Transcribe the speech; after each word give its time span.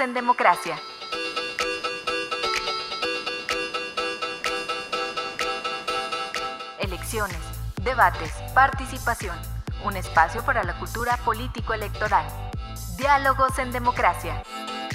En 0.00 0.14
Democracia. 0.14 0.78
Elecciones, 6.78 7.36
debates, 7.82 8.32
participación. 8.54 9.36
Un 9.84 9.96
espacio 9.96 10.44
para 10.44 10.62
la 10.62 10.78
cultura 10.78 11.16
político-electoral. 11.24 12.24
Diálogos 12.96 13.58
en 13.58 13.72
Democracia. 13.72 14.42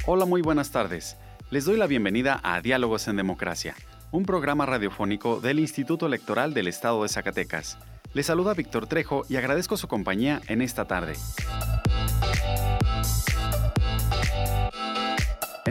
Hola, 0.05 0.25
muy 0.25 0.41
buenas 0.41 0.71
tardes. 0.71 1.17
Les 1.49 1.65
doy 1.65 1.75
la 1.75 1.87
bienvenida 1.87 2.39
a 2.41 2.61
Diálogos 2.61 3.09
en 3.09 3.17
Democracia, 3.17 3.75
un 4.11 4.25
programa 4.25 4.65
radiofónico 4.65 5.41
del 5.41 5.59
Instituto 5.59 6.05
Electoral 6.05 6.53
del 6.53 6.69
Estado 6.69 7.03
de 7.03 7.09
Zacatecas. 7.09 7.77
Les 8.13 8.27
saluda 8.27 8.53
Víctor 8.53 8.87
Trejo 8.87 9.25
y 9.27 9.35
agradezco 9.35 9.75
su 9.75 9.89
compañía 9.89 10.39
en 10.47 10.61
esta 10.61 10.85
tarde. 10.85 11.15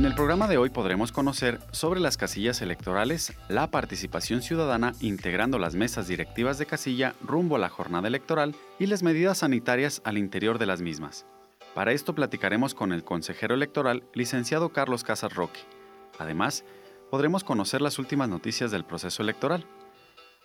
En 0.02 0.06
el 0.06 0.16
programa 0.16 0.48
de 0.48 0.58
hoy 0.58 0.68
podremos 0.68 1.12
conocer 1.12 1.60
sobre 1.70 2.00
las 2.00 2.16
casillas 2.16 2.60
electorales, 2.60 3.34
la 3.48 3.70
participación 3.70 4.42
ciudadana 4.42 4.94
integrando 5.00 5.60
las 5.60 5.76
mesas 5.76 6.08
directivas 6.08 6.58
de 6.58 6.66
casilla 6.66 7.14
rumbo 7.22 7.54
a 7.54 7.60
la 7.60 7.68
jornada 7.68 8.08
electoral 8.08 8.56
y 8.80 8.86
las 8.86 9.04
medidas 9.04 9.38
sanitarias 9.38 10.02
al 10.04 10.18
interior 10.18 10.58
de 10.58 10.66
las 10.66 10.82
mismas. 10.82 11.24
Para 11.72 11.92
esto 11.92 12.16
platicaremos 12.16 12.74
con 12.74 12.90
el 12.92 13.04
consejero 13.04 13.54
electoral, 13.54 14.02
licenciado 14.12 14.70
Carlos 14.70 15.04
Casas 15.04 15.34
Roque. 15.34 15.60
Además, 16.18 16.64
podremos 17.08 17.44
conocer 17.44 17.80
las 17.80 18.00
últimas 18.00 18.28
noticias 18.28 18.72
del 18.72 18.84
proceso 18.84 19.22
electoral. 19.22 19.64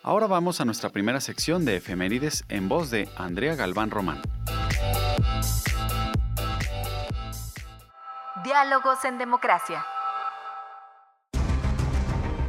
Ahora 0.04 0.28
vamos 0.28 0.62
a 0.62 0.66
nuestra 0.66 0.92
primera 0.92 1.20
sección 1.20 1.66
de 1.66 1.78
efemérides 1.78 2.46
en 2.50 2.70
voz 2.70 2.92
de 2.92 3.10
Andrea 3.18 3.56
Galván 3.56 3.90
Román. 3.90 4.22
Diálogos 8.48 9.04
en 9.04 9.18
Democracia. 9.18 9.86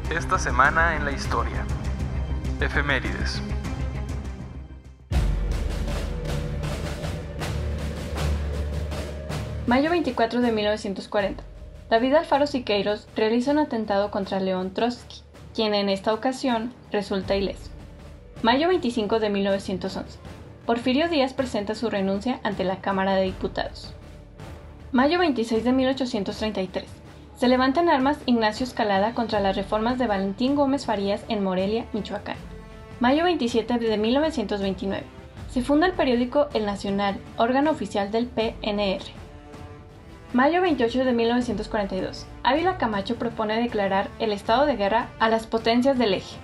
Esta 0.08 0.38
semana 0.38 0.94
en 0.94 1.04
la 1.04 1.10
historia. 1.10 1.64
Efemérides. 2.60 3.42
Mayo 9.66 9.90
24 9.90 10.40
de 10.40 10.52
1940. 10.52 11.42
David 11.90 12.14
Alfaro 12.14 12.46
Siqueiros 12.46 13.08
realiza 13.16 13.50
un 13.50 13.58
atentado 13.58 14.12
contra 14.12 14.38
León 14.38 14.72
Trotsky, 14.74 15.22
quien 15.52 15.74
en 15.74 15.88
esta 15.88 16.14
ocasión 16.14 16.72
resulta 16.92 17.34
ileso. 17.34 17.72
Mayo 18.42 18.68
25 18.68 19.18
de 19.18 19.30
1911. 19.30 20.20
Porfirio 20.64 21.08
Díaz 21.08 21.32
presenta 21.32 21.74
su 21.74 21.90
renuncia 21.90 22.38
ante 22.44 22.62
la 22.62 22.80
Cámara 22.80 23.16
de 23.16 23.24
Diputados. 23.24 23.97
Mayo 24.90 25.18
26 25.18 25.64
de 25.64 25.72
1833. 25.72 26.86
Se 27.36 27.46
levanta 27.46 27.82
en 27.82 27.90
armas 27.90 28.16
Ignacio 28.24 28.64
Escalada 28.64 29.12
contra 29.12 29.38
las 29.38 29.54
reformas 29.54 29.98
de 29.98 30.06
Valentín 30.06 30.54
Gómez 30.54 30.86
Farías 30.86 31.22
en 31.28 31.44
Morelia, 31.44 31.84
Michoacán. 31.92 32.38
Mayo 32.98 33.24
27 33.24 33.78
de 33.78 33.98
1929. 33.98 35.04
Se 35.50 35.60
funda 35.60 35.86
el 35.86 35.92
periódico 35.92 36.48
El 36.54 36.64
Nacional, 36.64 37.18
órgano 37.36 37.70
oficial 37.70 38.10
del 38.10 38.28
PNR. 38.28 39.04
Mayo 40.32 40.62
28 40.62 41.04
de 41.04 41.12
1942. 41.12 42.26
Ávila 42.42 42.78
Camacho 42.78 43.16
propone 43.16 43.60
declarar 43.60 44.08
el 44.18 44.32
estado 44.32 44.64
de 44.64 44.76
guerra 44.76 45.10
a 45.18 45.28
las 45.28 45.46
potencias 45.46 45.98
del 45.98 46.14
eje. 46.14 46.36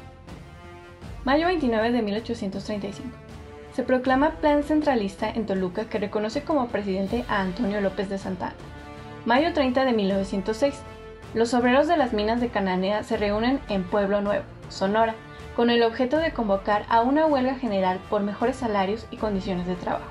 Mayo 1.25 1.47
29 1.47 1.93
de 1.93 2.03
1835 2.03 3.24
se 3.75 3.83
proclama 3.83 4.37
plan 4.37 4.62
centralista 4.62 5.29
en 5.29 5.47
Toluca 5.47 5.87
que 5.87 5.99
reconoce 5.99 6.45
como 6.45 6.69
presidente 6.69 7.25
a 7.29 7.41
Antonio 7.41 7.81
López 7.81 8.09
de 8.09 8.19
Santana. 8.19 8.55
Mayo 9.27 9.53
30 9.53 9.85
de 9.85 9.93
1906. 9.93 10.81
Los 11.35 11.55
obreros 11.55 11.89
de 11.89 11.97
las 11.97 12.13
minas 12.13 12.41
de 12.41 12.51
Cananea 12.51 13.03
se 13.03 13.17
reúnen 13.17 13.61
en 13.69 13.83
Pueblo 13.83 14.21
Nuevo, 14.21 14.45
Sonora, 14.69 15.17
con 15.57 15.71
el 15.71 15.83
objeto 15.83 16.19
de 16.19 16.33
convocar 16.33 16.84
a 16.89 17.01
una 17.01 17.27
huelga 17.27 17.57
general 17.57 17.99
por 18.09 18.23
mejores 18.23 18.57
salarios 18.57 19.07
y 19.11 19.17
condiciones 19.17 19.67
de 19.67 19.75
trabajo. 19.75 20.07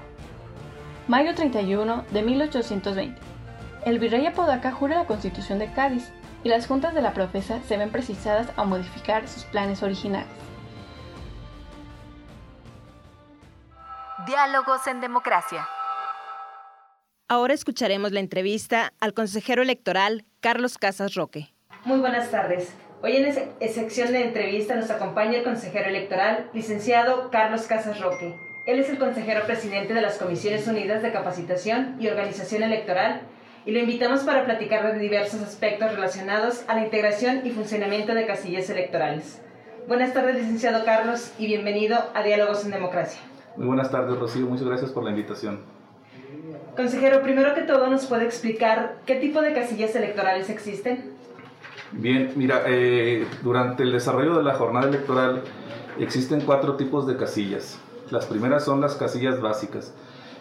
Mayo 1.08 1.34
31 1.34 2.04
de 2.12 2.22
1820. 2.22 3.22
El 3.86 4.00
virrey 4.00 4.26
Apodaca 4.26 4.74
jura 4.74 4.96
la 4.96 5.06
constitución 5.06 5.60
de 5.60 5.72
Cádiz 5.72 6.12
y 6.44 6.50
las 6.50 6.68
juntas 6.68 6.94
de 6.94 7.02
la 7.02 7.14
profesa 7.14 7.60
se 7.66 7.78
ven 7.78 7.92
precisadas 7.92 8.48
a 8.58 8.66
modificar 8.66 9.28
sus 9.30 9.44
planes 9.46 9.84
originales. 9.84 10.43
Diálogos 14.34 14.88
en 14.88 15.00
Democracia. 15.00 15.70
Ahora 17.28 17.54
escucharemos 17.54 18.12
la 18.14 18.20
entrevista 18.20 18.92
al 19.00 19.14
consejero 19.14 19.62
electoral 19.62 20.26
Carlos 20.40 20.80
Casas 20.80 21.14
Roque. 21.14 21.54
Muy 21.86 22.00
buenas 22.00 22.32
tardes. 22.32 22.74
Hoy 23.04 23.18
en 23.18 23.26
esa 23.28 23.42
sección 23.72 24.12
de 24.12 24.24
entrevista 24.24 24.74
nos 24.74 24.90
acompaña 24.90 25.38
el 25.38 25.44
consejero 25.44 25.88
electoral, 25.88 26.50
licenciado 26.52 27.30
Carlos 27.30 27.68
Casas 27.68 28.02
Roque. 28.02 28.34
Él 28.66 28.80
es 28.80 28.90
el 28.90 28.98
consejero 28.98 29.46
presidente 29.46 29.94
de 29.94 30.02
las 30.02 30.18
Comisiones 30.18 30.68
Unidas 30.68 31.04
de 31.04 31.12
Capacitación 31.12 31.98
y 32.00 32.08
Organización 32.08 32.64
Electoral 32.64 33.22
y 33.68 33.72
lo 33.72 33.82
invitamos 33.82 34.22
para 34.22 34.46
platicar 34.46 34.94
de 34.94 34.98
diversos 34.98 35.42
aspectos 35.42 35.92
relacionados 35.92 36.64
a 36.68 36.74
la 36.74 36.86
integración 36.86 37.46
y 37.46 37.52
funcionamiento 37.52 38.16
de 38.16 38.26
casillas 38.26 38.68
electorales. 38.72 39.40
Buenas 39.88 40.12
tardes, 40.12 40.38
licenciado 40.38 40.86
Carlos, 40.86 41.32
y 41.38 41.46
bienvenido 41.46 42.10
a 42.16 42.24
Diálogos 42.24 42.66
en 42.66 42.72
Democracia. 42.72 43.22
Muy 43.56 43.68
buenas 43.68 43.92
tardes, 43.92 44.18
Rocío. 44.18 44.46
Muchas 44.48 44.66
gracias 44.66 44.92
por 44.92 45.04
la 45.04 45.12
invitación. 45.12 45.60
Consejero, 46.76 47.22
primero 47.22 47.54
que 47.54 47.62
todo, 47.62 47.88
¿nos 47.88 48.06
puede 48.08 48.26
explicar 48.26 48.98
qué 49.06 49.16
tipo 49.16 49.42
de 49.42 49.54
casillas 49.54 49.96
electorales 49.96 50.50
existen? 50.50 51.14
Bien, 51.92 52.32
mira, 52.36 52.64
eh, 52.66 53.28
durante 53.44 53.84
el 53.84 53.92
desarrollo 53.92 54.36
de 54.38 54.44
la 54.44 54.56
jornada 54.56 54.88
electoral 54.88 55.44
existen 56.00 56.42
cuatro 56.42 56.76
tipos 56.76 57.06
de 57.06 57.16
casillas. 57.16 57.80
Las 58.10 58.26
primeras 58.26 58.66
son 58.66 58.82
las 58.82 58.96
casillas 58.96 59.40
básicas. 59.40 59.94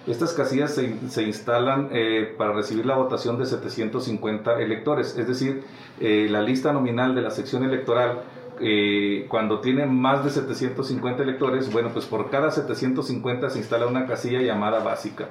Estas 0.06 0.33
casillas 0.33 0.75
se, 0.75 0.99
se 1.09 1.23
instalan 1.23 1.91
eh, 1.93 2.34
para 2.37 2.53
recibir 2.53 2.87
la 2.87 2.97
votación 2.97 3.39
de 3.39 3.47
750 3.47 4.61
electores, 4.61 5.17
es 5.17 5.29
decir, 5.29 5.62
eh, 6.00 6.27
la 6.31 6.41
lista 6.41 6.73
nominal 6.73 7.15
de 7.15 7.23
la 7.23 7.31
sección 7.31 7.62
electoral 7.62 8.23
eh, 8.60 9.26
cuando 9.28 9.60
tiene 9.60 9.86
más 9.86 10.24
de 10.24 10.30
750 10.30 11.22
electores, 11.22 11.72
bueno, 11.72 11.90
pues 11.92 12.06
por 12.06 12.30
cada 12.30 12.50
750 12.50 13.50
se 13.50 13.58
instala 13.58 13.86
una 13.86 14.06
casilla 14.06 14.40
llamada 14.40 14.80
básica. 14.80 15.28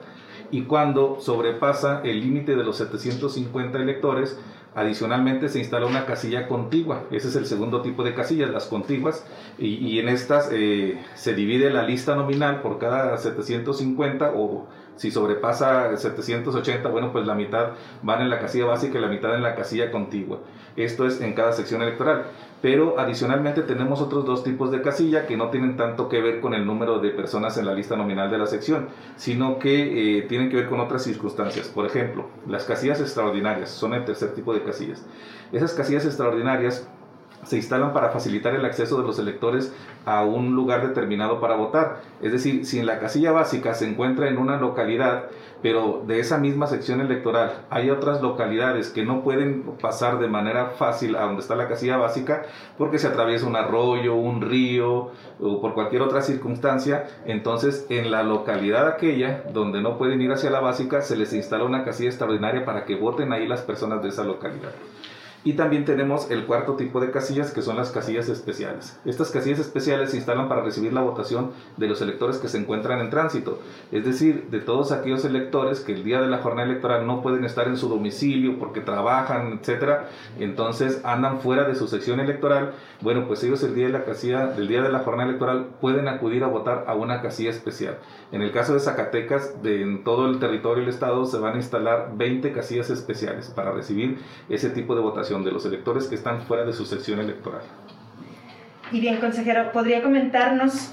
Y 0.49 0.63
cuando 0.63 1.19
sobrepasa 1.19 2.01
el 2.03 2.19
límite 2.19 2.55
de 2.55 2.63
los 2.63 2.77
750 2.77 3.77
electores, 3.79 4.37
Adicionalmente 4.73 5.49
se 5.49 5.59
instala 5.59 5.85
una 5.85 6.05
casilla 6.05 6.47
contigua, 6.47 7.03
ese 7.11 7.27
es 7.27 7.35
el 7.35 7.45
segundo 7.45 7.81
tipo 7.81 8.03
de 8.03 8.13
casillas, 8.13 8.49
las 8.51 8.67
contiguas, 8.67 9.25
y, 9.57 9.99
en 9.99 10.07
estas 10.07 10.49
eh, 10.53 10.97
se 11.13 11.33
divide 11.33 11.69
la 11.71 11.83
lista 11.83 12.15
nominal 12.15 12.61
por 12.61 12.79
cada 12.79 13.17
750 13.17 14.31
o 14.33 14.67
si 14.95 15.11
sobrepasa 15.11 15.95
780, 15.95 16.89
bueno, 16.89 17.11
pues 17.11 17.25
la 17.25 17.35
mitad 17.35 17.71
van 18.01 18.21
en 18.21 18.29
la 18.29 18.39
casilla 18.39 18.65
básica 18.65 18.97
y 18.97 19.01
la 19.01 19.07
mitad 19.07 19.35
en 19.35 19.43
la 19.43 19.55
casilla 19.55 19.91
contigua. 19.91 20.39
Esto 20.75 21.05
es 21.05 21.21
en 21.21 21.33
cada 21.33 21.51
sección 21.51 21.81
electoral. 21.81 22.25
Pero 22.61 22.99
adicionalmente 22.99 23.63
tenemos 23.63 24.01
otros 24.01 24.23
dos 24.23 24.43
tipos 24.43 24.71
de 24.71 24.83
casilla 24.83 25.25
que 25.25 25.35
no 25.35 25.49
tienen 25.49 25.77
tanto 25.77 26.07
que 26.07 26.21
ver 26.21 26.41
con 26.41 26.53
el 26.53 26.65
número 26.65 26.99
de 26.99 27.09
personas 27.09 27.57
en 27.57 27.65
la 27.65 27.73
lista 27.73 27.95
nominal 27.95 28.29
de 28.29 28.38
la 28.38 28.45
sección, 28.45 28.89
sino 29.15 29.57
que 29.57 30.19
eh, 30.19 30.21
tienen 30.23 30.49
que 30.49 30.57
ver 30.57 30.69
con 30.69 30.79
otras 30.79 31.03
circunstancias. 31.03 31.69
Por 31.69 31.88
ejemplo, 31.88 32.27
las 32.47 32.65
casillas 32.65 33.01
extraordinarias 33.01 33.69
son 33.71 33.95
el 33.95 34.05
tercer 34.05 34.35
tipo 34.35 34.53
de 34.53 34.61
casillas. 34.61 35.03
Esas 35.51 35.73
casillas 35.73 36.05
extraordinarias 36.05 36.88
se 37.43 37.57
instalan 37.57 37.93
para 37.93 38.09
facilitar 38.09 38.53
el 38.53 38.65
acceso 38.65 38.99
de 38.99 39.07
los 39.07 39.19
electores 39.19 39.73
a 40.05 40.23
un 40.23 40.55
lugar 40.55 40.88
determinado 40.88 41.39
para 41.39 41.55
votar. 41.55 42.01
Es 42.21 42.31
decir, 42.31 42.65
si 42.65 42.79
en 42.79 42.85
la 42.85 42.99
casilla 42.99 43.31
básica 43.31 43.73
se 43.73 43.88
encuentra 43.88 44.29
en 44.29 44.38
una 44.38 44.57
localidad, 44.57 45.25
pero 45.61 46.03
de 46.07 46.19
esa 46.19 46.38
misma 46.38 46.67
sección 46.67 47.01
electoral 47.01 47.65
hay 47.69 47.89
otras 47.89 48.21
localidades 48.21 48.89
que 48.89 49.05
no 49.05 49.21
pueden 49.23 49.63
pasar 49.81 50.19
de 50.19 50.27
manera 50.27 50.71
fácil 50.71 51.15
a 51.15 51.23
donde 51.23 51.41
está 51.41 51.55
la 51.55 51.67
casilla 51.67 51.97
básica 51.97 52.43
porque 52.77 52.99
se 52.99 53.07
atraviesa 53.07 53.45
un 53.45 53.55
arroyo, 53.55 54.15
un 54.15 54.41
río 54.41 55.11
o 55.39 55.61
por 55.61 55.73
cualquier 55.73 56.01
otra 56.01 56.21
circunstancia, 56.21 57.05
entonces 57.25 57.85
en 57.89 58.11
la 58.11 58.23
localidad 58.23 58.88
aquella 58.88 59.43
donde 59.53 59.81
no 59.81 59.97
pueden 59.97 60.21
ir 60.21 60.31
hacia 60.31 60.49
la 60.49 60.59
básica 60.59 61.01
se 61.01 61.15
les 61.15 61.33
instala 61.33 61.63
una 61.63 61.83
casilla 61.83 62.09
extraordinaria 62.09 62.65
para 62.65 62.85
que 62.85 62.95
voten 62.95 63.31
ahí 63.31 63.47
las 63.47 63.61
personas 63.61 64.01
de 64.01 64.09
esa 64.09 64.23
localidad. 64.23 64.71
Y 65.43 65.53
también 65.53 65.85
tenemos 65.85 66.29
el 66.29 66.45
cuarto 66.45 66.75
tipo 66.75 66.99
de 66.99 67.09
casillas 67.09 67.51
que 67.51 67.63
son 67.63 67.75
las 67.75 67.89
casillas 67.89 68.29
especiales. 68.29 68.99
Estas 69.05 69.31
casillas 69.31 69.57
especiales 69.57 70.11
se 70.11 70.17
instalan 70.17 70.47
para 70.47 70.61
recibir 70.61 70.93
la 70.93 71.01
votación 71.01 71.51
de 71.77 71.88
los 71.88 71.99
electores 72.01 72.38
que 72.38 72.47
se 72.47 72.59
encuentran 72.59 72.99
en 72.99 73.09
tránsito, 73.09 73.59
es 73.91 74.05
decir, 74.05 74.47
de 74.51 74.59
todos 74.59 74.91
aquellos 74.91 75.25
electores 75.25 75.79
que 75.79 75.93
el 75.93 76.03
día 76.03 76.21
de 76.21 76.27
la 76.27 76.39
jornada 76.39 76.69
electoral 76.69 77.07
no 77.07 77.23
pueden 77.23 77.43
estar 77.43 77.67
en 77.67 77.77
su 77.77 77.89
domicilio 77.89 78.59
porque 78.59 78.81
trabajan, 78.81 79.59
etcétera, 79.59 80.09
entonces 80.39 81.01
andan 81.03 81.39
fuera 81.39 81.63
de 81.63 81.73
su 81.73 81.88
sección 81.88 82.19
electoral. 82.19 82.73
Bueno, 83.01 83.25
pues 83.27 83.43
ellos 83.43 83.63
el 83.63 83.73
día 83.73 83.88
de 83.88 83.93
la 83.93 84.03
casilla, 84.03 84.45
del 84.47 84.67
día 84.67 84.83
de 84.83 84.91
la 84.91 84.99
jornada 84.99 85.29
electoral 85.29 85.69
pueden 85.81 86.07
acudir 86.07 86.43
a 86.43 86.47
votar 86.47 86.85
a 86.88 86.93
una 86.93 87.21
casilla 87.21 87.49
especial. 87.49 87.97
En 88.31 88.43
el 88.43 88.51
caso 88.51 88.75
de 88.75 88.79
Zacatecas, 88.79 89.63
de, 89.63 89.81
en 89.81 90.03
todo 90.03 90.29
el 90.29 90.39
territorio 90.39 90.81
del 90.81 90.93
estado 90.93 91.25
se 91.25 91.39
van 91.39 91.55
a 91.55 91.57
instalar 91.57 92.11
20 92.15 92.51
casillas 92.51 92.91
especiales 92.91 93.49
para 93.49 93.71
recibir 93.71 94.19
ese 94.49 94.69
tipo 94.69 94.93
de 94.95 95.01
votación 95.01 95.31
de 95.39 95.51
los 95.51 95.66
electores 95.66 96.07
que 96.07 96.16
están 96.16 96.42
fuera 96.42 96.66
de 96.66 96.74
su 96.74 96.86
sección 96.86 97.19
electoral. 97.19 97.62
Y 98.92 99.00
bien, 99.00 99.18
consejero, 99.22 99.72
¿podría 99.72 100.04
comentarnos 100.04 100.92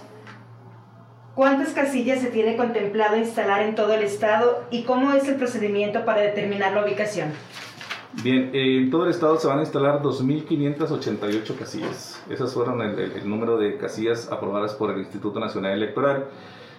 cuántas 1.34 1.70
casillas 1.70 2.20
se 2.20 2.28
tiene 2.28 2.56
contemplado 2.56 3.16
instalar 3.16 3.62
en 3.62 3.74
todo 3.74 3.92
el 3.94 4.02
estado 4.02 4.64
y 4.70 4.84
cómo 4.84 5.12
es 5.12 5.28
el 5.28 5.34
procedimiento 5.34 6.04
para 6.04 6.20
determinar 6.20 6.72
la 6.72 6.84
ubicación? 6.84 7.32
Bien, 8.22 8.50
en 8.52 8.90
todo 8.90 9.04
el 9.04 9.10
estado 9.10 9.38
se 9.38 9.48
van 9.48 9.58
a 9.58 9.62
instalar 9.62 10.00
2.588 10.02 11.58
casillas. 11.58 12.24
Esas 12.30 12.54
fueron 12.54 12.80
el, 12.80 13.28
número 13.28 13.58
de 13.58 13.76
casillas 13.76 14.30
aprobadas 14.30 14.74
por 14.74 14.90
el 14.90 14.98
Instituto 15.00 15.40
Nacional 15.40 15.72
Electoral. 15.72 16.26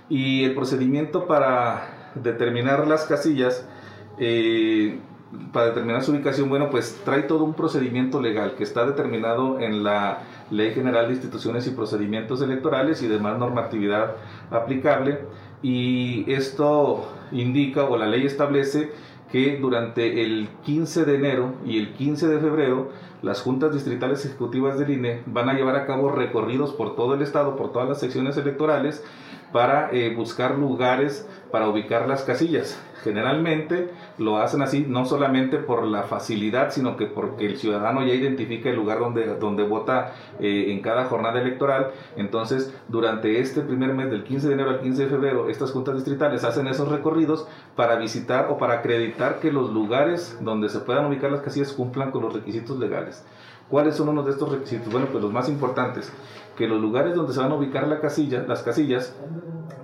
Y 0.10 0.44
el 0.46 0.56
procedimiento 0.56 1.28
para 1.28 2.12
determinar 2.16 2.88
las 2.88 3.06
casillas 3.06 3.68
eh, 4.18 5.00
para 5.54 5.68
determinar 5.68 6.04
su 6.04 6.12
ubicación, 6.12 6.50
bueno, 6.50 6.70
pues 6.70 7.02
trae 7.06 7.24
todo 7.24 7.44
un 7.44 7.54
procedimiento 7.54 8.22
legal 8.22 8.56
que 8.56 8.64
está 8.64 8.86
determinado 8.86 9.60
en 9.60 9.84
la 9.84 10.20
Ley 10.50 10.74
General 10.74 11.08
de 11.08 11.14
Instituciones 11.14 11.68
y 11.68 11.72
Procedimientos 11.72 12.42
Electorales 12.42 13.04
y 13.04 13.08
demás 13.08 13.38
normatividad 13.38 14.16
aplicable. 14.50 15.20
Y 15.62 16.31
esto 16.31 17.06
indica 17.31 17.84
o 17.84 17.98
la 17.98 18.08
ley 18.08 18.26
establece 18.26 18.92
que 19.31 19.58
durante 19.58 20.24
el 20.24 20.50
15 20.64 21.06
de 21.06 21.16
enero 21.16 21.54
y 21.66 21.78
el 21.78 21.94
15 21.94 22.28
de 22.28 22.40
febrero 22.40 22.90
las 23.22 23.42
juntas 23.42 23.74
distritales 23.74 24.26
ejecutivas 24.26 24.80
del 24.80 24.92
INE 24.92 25.22
van 25.28 25.50
a 25.50 25.54
llevar 25.54 25.76
a 25.76 25.86
cabo 25.86 26.12
recorridos 26.12 26.74
por 26.74 26.96
todo 26.96 27.14
el 27.14 27.22
estado, 27.22 27.56
por 27.56 27.72
todas 27.72 27.90
las 27.90 28.00
secciones 28.00 28.38
electorales, 28.38 29.04
para 29.51 29.90
eh, 29.92 30.13
buscar 30.16 30.57
lugares 30.57 31.28
para 31.51 31.68
ubicar 31.68 32.07
las 32.07 32.24
casillas. 32.24 32.80
Generalmente 33.04 33.92
lo 34.18 34.38
hacen 34.38 34.62
así 34.62 34.86
no 34.88 35.06
solamente 35.06 35.57
por 35.57 35.86
la 35.86 36.04
facilidad, 36.04 36.72
sino 36.72 36.98
que 36.98 37.06
porque 37.06 37.46
el 37.46 37.57
ciudadano 37.57 38.06
ya 38.06 38.13
identifica 38.13 38.69
el 38.69 38.75
lugar 38.75 39.00
donde, 39.00 39.36
donde 39.38 39.63
vota 39.63 40.13
eh, 40.40 40.66
en 40.69 40.81
cada 40.81 41.06
jornada 41.06 41.40
electoral. 41.42 41.92
Entonces, 42.18 42.74
durante 42.90 43.40
este 43.40 43.62
primer 43.62 43.94
mes, 43.94 44.12
del 44.12 44.24
15 44.24 44.48
de 44.50 44.54
enero 44.54 44.69
al 44.72 44.81
15 44.81 45.04
de 45.04 45.10
febrero, 45.10 45.50
estas 45.50 45.72
juntas 45.72 45.95
distritales 45.95 46.44
hacen 46.44 46.68
esos 46.68 46.90
recorridos 46.90 47.48
para 47.75 47.95
visitar 47.95 48.48
o 48.52 48.57
para 48.57 48.75
acreditar 48.75 49.40
que 49.40 49.52
los 49.52 49.72
lugares 49.72 50.38
donde 50.42 50.68
se 50.68 50.80
puedan 50.80 51.06
ubicar 51.06 51.31
las 51.31 51.42
casillas 51.42 51.72
cumplan 51.72 52.12
con 52.12 52.24
los 52.24 52.34
requisitos 52.34 52.78
legales. 52.80 53.24
¿Cuáles 53.69 53.95
son 53.95 54.10
uno 54.10 54.24
de 54.24 54.31
estos 54.31 54.52
requisitos? 54.52 54.92
Bueno, 54.92 55.07
pues 55.12 55.24
los 55.24 55.31
más 55.31 55.48
importantes, 55.48 56.12
que 56.60 56.68
los 56.68 56.82
lugares 56.82 57.16
donde 57.16 57.32
se 57.32 57.40
van 57.40 57.54
a 57.54 57.56
ubicar 57.56 57.88
las 57.88 58.02
casillas 58.02 59.16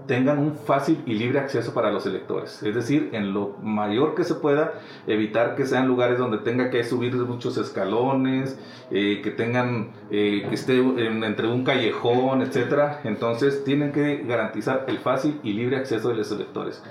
tengan 0.08 0.40
un 0.40 0.56
fácil 0.56 1.02
y 1.06 1.14
libre 1.14 1.40
acceso 1.40 1.74
para 1.74 1.92
los 1.92 2.06
electores. 2.06 2.62
Es 2.64 2.76
decir, 2.76 3.10
en 3.14 3.34
lo 3.34 3.58
mayor 3.62 4.16
que 4.16 4.24
se 4.24 4.36
pueda, 4.36 4.74
evitar 5.08 5.56
que 5.56 5.66
sean 5.66 5.88
lugares 5.88 6.18
donde 6.18 6.40
tenga 6.40 6.70
que 6.70 6.84
subir 6.84 7.16
muchos 7.16 7.58
escalones, 7.58 8.58
eh, 8.92 9.22
que 9.24 9.32
tengan, 9.32 9.92
eh, 10.12 10.46
que 10.48 10.56
esté 10.56 10.78
entre 10.78 11.48
un 11.48 11.64
callejón, 11.64 12.42
etc. 12.42 13.00
Entonces, 13.04 13.64
tienen 13.64 13.92
que 13.92 14.24
garantizar 14.28 14.86
el 14.88 15.00
fácil 15.00 15.40
y 15.44 15.54
libre 15.54 15.78
acceso 15.78 16.10
de 16.10 16.16
los 16.16 16.32
electores. 16.32 16.82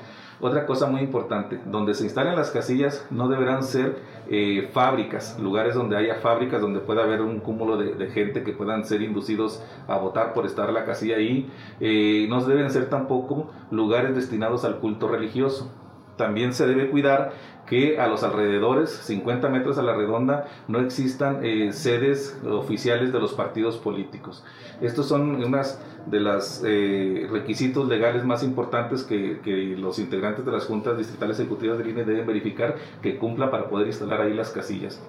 Otra 0.40 0.66
cosa 0.66 0.86
muy 0.86 1.00
importante, 1.00 1.60
donde 1.64 1.94
se 1.94 2.04
instalen 2.04 2.36
las 2.36 2.50
casillas 2.50 3.06
no 3.10 3.28
deberán 3.28 3.62
ser 3.62 3.96
eh, 4.28 4.68
fábricas, 4.72 5.38
lugares 5.38 5.74
donde 5.74 5.96
haya 5.96 6.16
fábricas, 6.16 6.60
donde 6.60 6.80
pueda 6.80 7.04
haber 7.04 7.20
un 7.20 7.38
cúmulo 7.40 7.76
de, 7.76 8.06
gente 8.08 8.42
que 8.42 8.52
puedan 8.52 8.84
ser 8.84 9.00
inducidos 9.02 9.62
a 9.86 9.96
votar 9.96 10.34
por 10.34 10.44
estar 10.44 10.72
la 10.72 10.84
casilla 10.84 11.16
ahí. 11.16 11.48
Eh, 11.80 12.26
no 12.28 12.44
deben 12.44 12.70
ser 12.70 12.90
tampoco 13.04 13.50
lugares 13.70 14.14
destinados 14.16 14.64
al 14.64 14.78
culto 14.78 15.08
religioso. 15.08 15.70
También 16.16 16.52
se 16.52 16.66
debe 16.66 16.90
cuidar 16.90 17.32
que 17.66 17.98
a 17.98 18.06
los 18.06 18.22
alrededores, 18.22 18.90
50 18.90 19.48
metros 19.48 19.78
a 19.78 19.82
la 19.82 19.94
redonda, 19.94 20.46
no 20.68 20.80
existan 20.80 21.40
eh, 21.42 21.72
sedes 21.72 22.38
oficiales 22.48 23.12
de 23.12 23.20
los 23.20 23.32
partidos 23.32 23.78
políticos. 23.78 24.44
Estos 24.80 25.06
son 25.06 25.42
unas 25.42 25.82
de 26.06 26.20
los 26.20 26.62
eh, 26.64 27.26
requisitos 27.30 27.88
legales 27.88 28.24
más 28.24 28.42
importantes 28.42 29.02
que, 29.02 29.40
que, 29.42 29.76
los 29.76 29.98
integrantes 29.98 30.44
de 30.44 30.52
las 30.52 30.66
juntas 30.66 30.98
distritales 30.98 31.40
ejecutivas 31.40 31.78
de 31.78 31.90
INE 31.90 32.04
deben 32.04 32.26
verificar 32.26 32.76
que 33.02 33.16
cumplan 33.18 33.50
para 33.50 33.68
poder 33.68 33.88
instalar 33.88 34.20
ahí 34.20 34.34
las 34.34 34.50
casillas. 34.50 35.02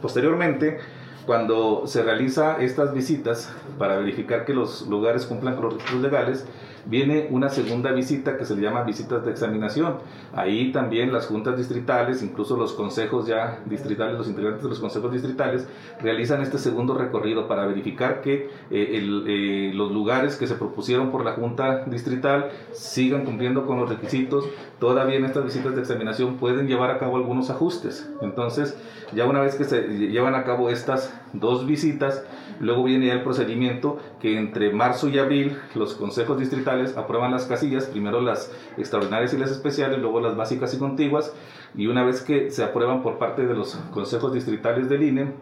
Posteriormente, 0.00 0.78
cuando 1.28 1.82
se 1.86 2.02
realiza 2.02 2.56
estas 2.58 2.94
visitas 2.94 3.52
para 3.78 3.98
verificar 3.98 4.46
que 4.46 4.54
los 4.54 4.86
lugares 4.88 5.26
cumplan 5.26 5.56
con 5.56 5.64
los 5.64 5.74
requisitos 5.74 6.00
legales, 6.00 6.46
viene 6.88 7.28
una 7.30 7.50
segunda 7.50 7.92
visita 7.92 8.36
que 8.36 8.44
se 8.44 8.56
le 8.56 8.62
llama 8.62 8.82
visitas 8.82 9.24
de 9.24 9.30
examinación. 9.30 9.96
Ahí 10.34 10.72
también 10.72 11.12
las 11.12 11.26
juntas 11.26 11.56
distritales, 11.56 12.22
incluso 12.22 12.56
los 12.56 12.72
consejos 12.72 13.26
ya 13.26 13.60
distritales, 13.66 14.16
los 14.16 14.28
integrantes 14.28 14.62
de 14.62 14.70
los 14.70 14.80
consejos 14.80 15.12
distritales, 15.12 15.68
realizan 16.00 16.40
este 16.42 16.58
segundo 16.58 16.94
recorrido 16.94 17.46
para 17.46 17.66
verificar 17.66 18.22
que 18.22 18.34
eh, 18.34 18.50
eh, 18.70 19.72
los 19.74 19.92
lugares 19.92 20.36
que 20.36 20.46
se 20.46 20.54
propusieron 20.54 21.10
por 21.10 21.24
la 21.24 21.32
junta 21.32 21.84
distrital 21.84 22.50
sigan 22.72 23.24
cumpliendo 23.24 23.66
con 23.66 23.78
los 23.78 23.88
requisitos. 23.88 24.48
Todavía 24.80 25.16
en 25.16 25.24
estas 25.24 25.44
visitas 25.44 25.74
de 25.74 25.80
examinación 25.80 26.36
pueden 26.36 26.66
llevar 26.66 26.90
a 26.90 26.98
cabo 26.98 27.16
algunos 27.16 27.50
ajustes. 27.50 28.08
Entonces, 28.22 28.76
ya 29.14 29.26
una 29.26 29.40
vez 29.40 29.56
que 29.56 29.64
se 29.64 29.82
llevan 29.88 30.34
a 30.34 30.44
cabo 30.44 30.70
estas 30.70 31.12
dos 31.32 31.66
visitas, 31.66 32.24
luego 32.60 32.84
viene 32.84 33.06
ya 33.06 33.14
el 33.14 33.22
procedimiento 33.22 33.98
que 34.20 34.38
entre 34.38 34.72
marzo 34.72 35.08
y 35.08 35.18
abril 35.18 35.58
los 35.74 35.94
consejos 35.94 36.38
distritales 36.38 36.96
aprueban 36.96 37.30
las 37.30 37.46
casillas, 37.46 37.86
primero 37.86 38.20
las 38.20 38.52
extraordinarias 38.76 39.34
y 39.34 39.38
las 39.38 39.50
especiales, 39.50 39.98
luego 39.98 40.20
las 40.20 40.36
básicas 40.36 40.74
y 40.74 40.78
contiguas, 40.78 41.34
y 41.74 41.86
una 41.86 42.04
vez 42.04 42.22
que 42.22 42.50
se 42.50 42.64
aprueban 42.64 43.02
por 43.02 43.18
parte 43.18 43.46
de 43.46 43.54
los 43.54 43.74
consejos 43.92 44.32
distritales 44.32 44.88
del 44.88 45.02
INE, 45.02 45.32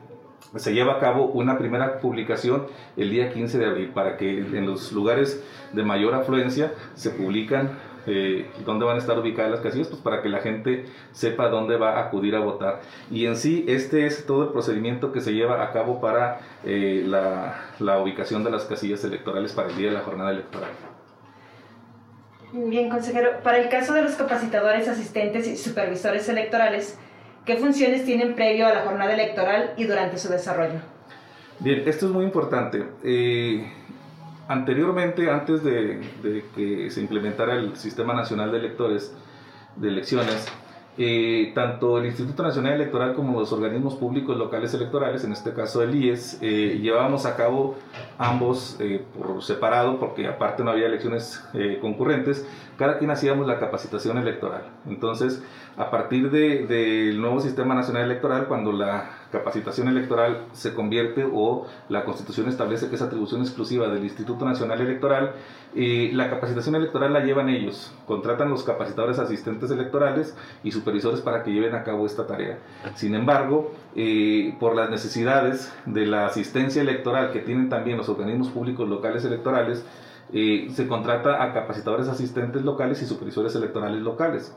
se 0.54 0.72
lleva 0.72 0.94
a 0.94 0.98
cabo 0.98 1.26
una 1.26 1.58
primera 1.58 1.98
publicación 1.98 2.66
el 2.96 3.10
día 3.10 3.32
15 3.32 3.58
de 3.58 3.66
abril 3.66 3.90
para 3.90 4.16
que 4.16 4.38
en 4.38 4.66
los 4.66 4.92
lugares 4.92 5.42
de 5.72 5.82
mayor 5.82 6.14
afluencia 6.14 6.72
se 6.94 7.10
publican 7.10 7.72
eh, 8.06 8.50
dónde 8.64 8.84
van 8.84 8.96
a 8.96 8.98
estar 8.98 9.18
ubicadas 9.18 9.50
las 9.50 9.60
casillas, 9.60 9.88
pues 9.88 10.00
para 10.00 10.22
que 10.22 10.28
la 10.28 10.38
gente 10.38 10.86
sepa 11.12 11.48
dónde 11.48 11.76
va 11.76 11.98
a 11.98 12.06
acudir 12.06 12.36
a 12.36 12.40
votar. 12.40 12.80
Y 13.10 13.26
en 13.26 13.36
sí, 13.36 13.64
este 13.68 14.06
es 14.06 14.26
todo 14.26 14.44
el 14.44 14.48
procedimiento 14.50 15.12
que 15.12 15.20
se 15.20 15.34
lleva 15.34 15.62
a 15.62 15.72
cabo 15.72 16.00
para 16.00 16.40
eh, 16.64 17.04
la, 17.06 17.64
la 17.78 18.00
ubicación 18.00 18.44
de 18.44 18.50
las 18.50 18.64
casillas 18.64 19.02
electorales 19.04 19.52
para 19.52 19.68
el 19.68 19.76
día 19.76 19.88
de 19.88 19.94
la 19.94 20.00
jornada 20.00 20.30
electoral. 20.30 20.70
Bien, 22.52 22.88
consejero, 22.88 23.40
para 23.42 23.58
el 23.58 23.68
caso 23.68 23.92
de 23.92 24.02
los 24.02 24.14
capacitadores, 24.14 24.88
asistentes 24.88 25.46
y 25.46 25.56
supervisores 25.56 26.28
electorales, 26.28 26.98
¿qué 27.44 27.56
funciones 27.56 28.04
tienen 28.04 28.34
previo 28.34 28.66
a 28.66 28.72
la 28.72 28.82
jornada 28.82 29.12
electoral 29.12 29.74
y 29.76 29.84
durante 29.84 30.16
su 30.16 30.28
desarrollo? 30.28 30.80
Bien, 31.58 31.82
esto 31.86 32.06
es 32.06 32.12
muy 32.12 32.24
importante. 32.24 32.84
Eh, 33.02 33.66
anteriormente, 34.48 35.30
antes 35.30 35.62
de, 35.62 36.00
que 36.54 36.90
se 36.90 37.00
implementara 37.00 37.54
el 37.54 37.76
Sistema 37.76 38.14
Nacional 38.14 38.52
de 38.52 38.58
Electores, 38.58 39.14
de 39.76 39.88
elecciones, 39.88 40.46
eh, 40.98 41.52
tanto 41.54 41.98
el 41.98 42.06
Instituto 42.06 42.42
Nacional 42.42 42.72
Electoral 42.74 43.14
como 43.14 43.38
los 43.38 43.52
organismos 43.52 43.96
públicos 43.96 44.36
locales 44.36 44.72
electorales, 44.72 45.24
en 45.24 45.32
este 45.32 45.52
caso 45.52 45.82
el 45.82 45.94
IES, 45.94 46.38
eh, 46.40 46.78
llevábamos 46.80 47.26
a 47.26 47.36
cabo 47.36 47.76
ambos 48.16 48.76
eh, 48.80 49.04
por 49.14 49.42
separado, 49.42 49.98
porque 49.98 50.26
aparte 50.26 50.64
no 50.64 50.70
había 50.70 50.86
elecciones 50.86 51.44
concurrentes, 51.82 52.48
cada 52.78 52.98
quien 52.98 53.10
hacíamos 53.10 53.46
la 53.46 53.58
capacitación 53.58 54.16
electoral. 54.16 54.62
Entonces, 54.86 55.42
a 55.76 55.90
partir 55.90 56.30
del 56.30 57.20
nuevo 57.20 57.40
Sistema 57.40 57.74
Nacional 57.74 58.04
Electoral, 58.04 58.46
cuando 58.46 58.72
la 58.72 59.10
capacitación 59.30 59.88
electoral 59.88 60.46
se 60.52 60.74
convierte 60.74 61.28
o 61.30 61.66
la 61.88 62.04
Constitución 62.04 62.48
establece 62.48 62.88
que 62.88 62.96
es 62.96 63.02
atribución 63.02 63.42
exclusiva 63.42 63.88
del 63.88 64.04
Instituto 64.04 64.44
Nacional 64.44 64.80
Electoral, 64.80 65.32
y 65.74 66.12
la 66.12 66.30
capacitación 66.30 66.74
electoral 66.74 67.12
la 67.12 67.20
llevan 67.20 67.50
ellos, 67.50 67.94
contratan 68.06 68.48
los 68.48 68.64
capacitadores 68.64 69.18
asistentes 69.18 69.70
electorales 69.70 70.34
y 70.64 70.72
supervisores 70.72 71.20
para 71.20 71.42
que 71.42 71.52
lleven 71.52 71.74
a 71.74 71.84
cabo 71.84 72.06
esta 72.06 72.26
tarea. 72.26 72.58
Sin 72.94 73.14
embargo, 73.14 73.72
eh, 73.94 74.54
por 74.58 74.74
las 74.74 74.88
necesidades 74.88 75.72
de 75.84 76.06
la 76.06 76.26
asistencia 76.26 76.80
electoral 76.80 77.30
que 77.32 77.40
tienen 77.40 77.68
también 77.68 77.98
los 77.98 78.08
organismos 78.08 78.48
públicos 78.48 78.88
locales 78.88 79.24
electorales, 79.24 79.84
eh, 80.32 80.68
se 80.72 80.88
contrata 80.88 81.42
a 81.42 81.52
capacitadores 81.52 82.08
asistentes 82.08 82.62
locales 82.62 83.02
y 83.02 83.06
supervisores 83.06 83.54
electorales 83.54 84.02
locales. 84.02 84.56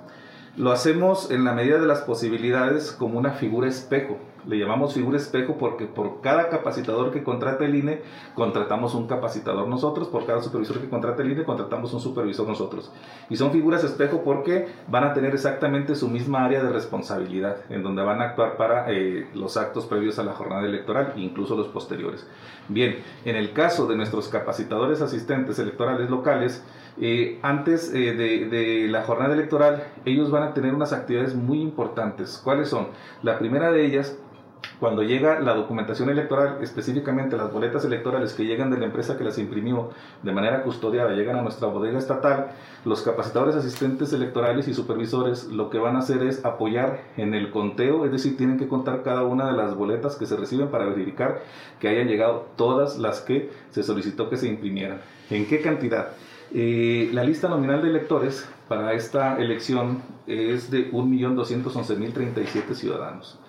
Lo 0.55 0.71
hacemos 0.71 1.31
en 1.31 1.43
la 1.43 1.53
medida 1.53 1.79
de 1.79 1.85
las 1.85 2.01
posibilidades 2.01 2.91
como 2.91 3.19
una 3.19 3.31
figura 3.31 3.67
espejo. 3.67 4.17
Le 4.45 4.57
llamamos 4.57 4.93
figura 4.93 5.17
espejo 5.17 5.57
porque 5.57 5.85
por 5.85 6.21
cada 6.21 6.49
capacitador 6.49 7.11
que 7.11 7.23
contrata 7.23 7.65
el 7.65 7.75
INE, 7.75 8.01
contratamos 8.35 8.95
un 8.95 9.07
capacitador 9.07 9.67
nosotros, 9.67 10.07
por 10.07 10.25
cada 10.25 10.41
supervisor 10.41 10.79
que 10.79 10.89
contrata 10.89 11.21
el 11.21 11.31
INE, 11.31 11.43
contratamos 11.43 11.93
un 11.93 11.99
supervisor 11.99 12.47
nosotros. 12.47 12.91
Y 13.29 13.35
son 13.35 13.51
figuras 13.51 13.83
espejo 13.83 14.21
porque 14.23 14.67
van 14.87 15.03
a 15.03 15.13
tener 15.13 15.33
exactamente 15.33 15.95
su 15.95 16.09
misma 16.09 16.45
área 16.45 16.63
de 16.63 16.69
responsabilidad, 16.69 17.57
en 17.69 17.83
donde 17.83 18.03
van 18.03 18.21
a 18.21 18.25
actuar 18.25 18.57
para 18.57 18.91
eh, 18.91 19.27
los 19.33 19.57
actos 19.57 19.85
previos 19.85 20.19
a 20.19 20.23
la 20.23 20.33
jornada 20.33 20.65
electoral, 20.65 21.13
incluso 21.15 21.55
los 21.55 21.67
posteriores. 21.67 22.27
Bien, 22.67 22.97
en 23.25 23.35
el 23.35 23.53
caso 23.53 23.87
de 23.87 23.95
nuestros 23.95 24.29
capacitadores 24.29 25.01
asistentes 25.01 25.59
electorales 25.59 26.09
locales, 26.09 26.63
eh, 27.01 27.39
antes 27.41 27.93
eh, 27.93 28.13
de, 28.13 28.87
la 28.89 29.03
jornada 29.03 29.33
electoral, 29.33 29.83
ellos 30.05 30.31
van 30.31 30.43
a 30.43 30.53
tener 30.53 30.73
unas 30.73 30.91
actividades 30.91 31.33
muy 31.33 31.61
importantes. 31.61 32.41
¿Cuáles 32.43 32.69
son? 32.69 32.89
La 33.23 33.39
primera 33.39 33.71
de 33.71 33.85
ellas, 33.85 34.17
cuando 34.79 35.03
llega 35.03 35.39
la 35.41 35.53
documentación 35.53 36.09
electoral, 36.09 36.59
específicamente 36.61 37.35
las 37.35 37.51
boletas 37.51 37.83
electorales 37.83 38.33
que 38.33 38.45
llegan 38.45 38.71
de 38.71 38.77
la 38.77 38.85
empresa 38.85 39.17
que 39.17 39.25
las 39.25 39.37
imprimió 39.37 39.89
de 40.23 40.31
manera 40.31 40.63
custodiada, 40.63 41.11
llegan 41.11 41.37
a 41.37 41.41
nuestra 41.41 41.67
bodega 41.67 41.99
estatal, 41.99 42.51
los 42.85 43.01
capacitadores 43.01 43.55
asistentes 43.55 44.13
electorales 44.13 44.67
y 44.67 44.73
supervisores 44.73 45.45
lo 45.45 45.69
que 45.69 45.79
van 45.79 45.97
a 45.97 45.99
hacer 45.99 46.23
es 46.23 46.45
apoyar 46.45 47.01
en 47.17 47.33
el 47.33 47.51
conteo, 47.51 48.05
es 48.05 48.11
decir, 48.11 48.37
tienen 48.37 48.57
que 48.57 48.69
contar 48.69 49.03
cada 49.03 49.23
una 49.23 49.51
de 49.51 49.57
las 49.57 49.75
boletas 49.75 50.15
que 50.15 50.25
se 50.25 50.37
reciben 50.37 50.69
para 50.69 50.85
verificar 50.85 51.41
que 51.79 51.89
hayan 51.89 52.07
llegado 52.07 52.47
todas 52.55 52.97
las 52.97 53.19
que 53.19 53.49
se 53.71 53.83
solicitó 53.83 54.29
que 54.29 54.37
se 54.37 54.47
imprimieran. 54.47 55.01
¿En 55.29 55.45
qué 55.45 55.61
cantidad? 55.61 56.09
Eh, 56.53 57.09
la 57.13 57.23
lista 57.23 57.47
nominal 57.47 57.81
de 57.81 57.89
electores 57.89 58.47
para 58.67 58.93
esta 58.93 59.37
elección 59.37 60.01
es 60.25 60.71
de 60.71 60.91
1.211.037 60.91 62.73
ciudadanos. 62.73 63.39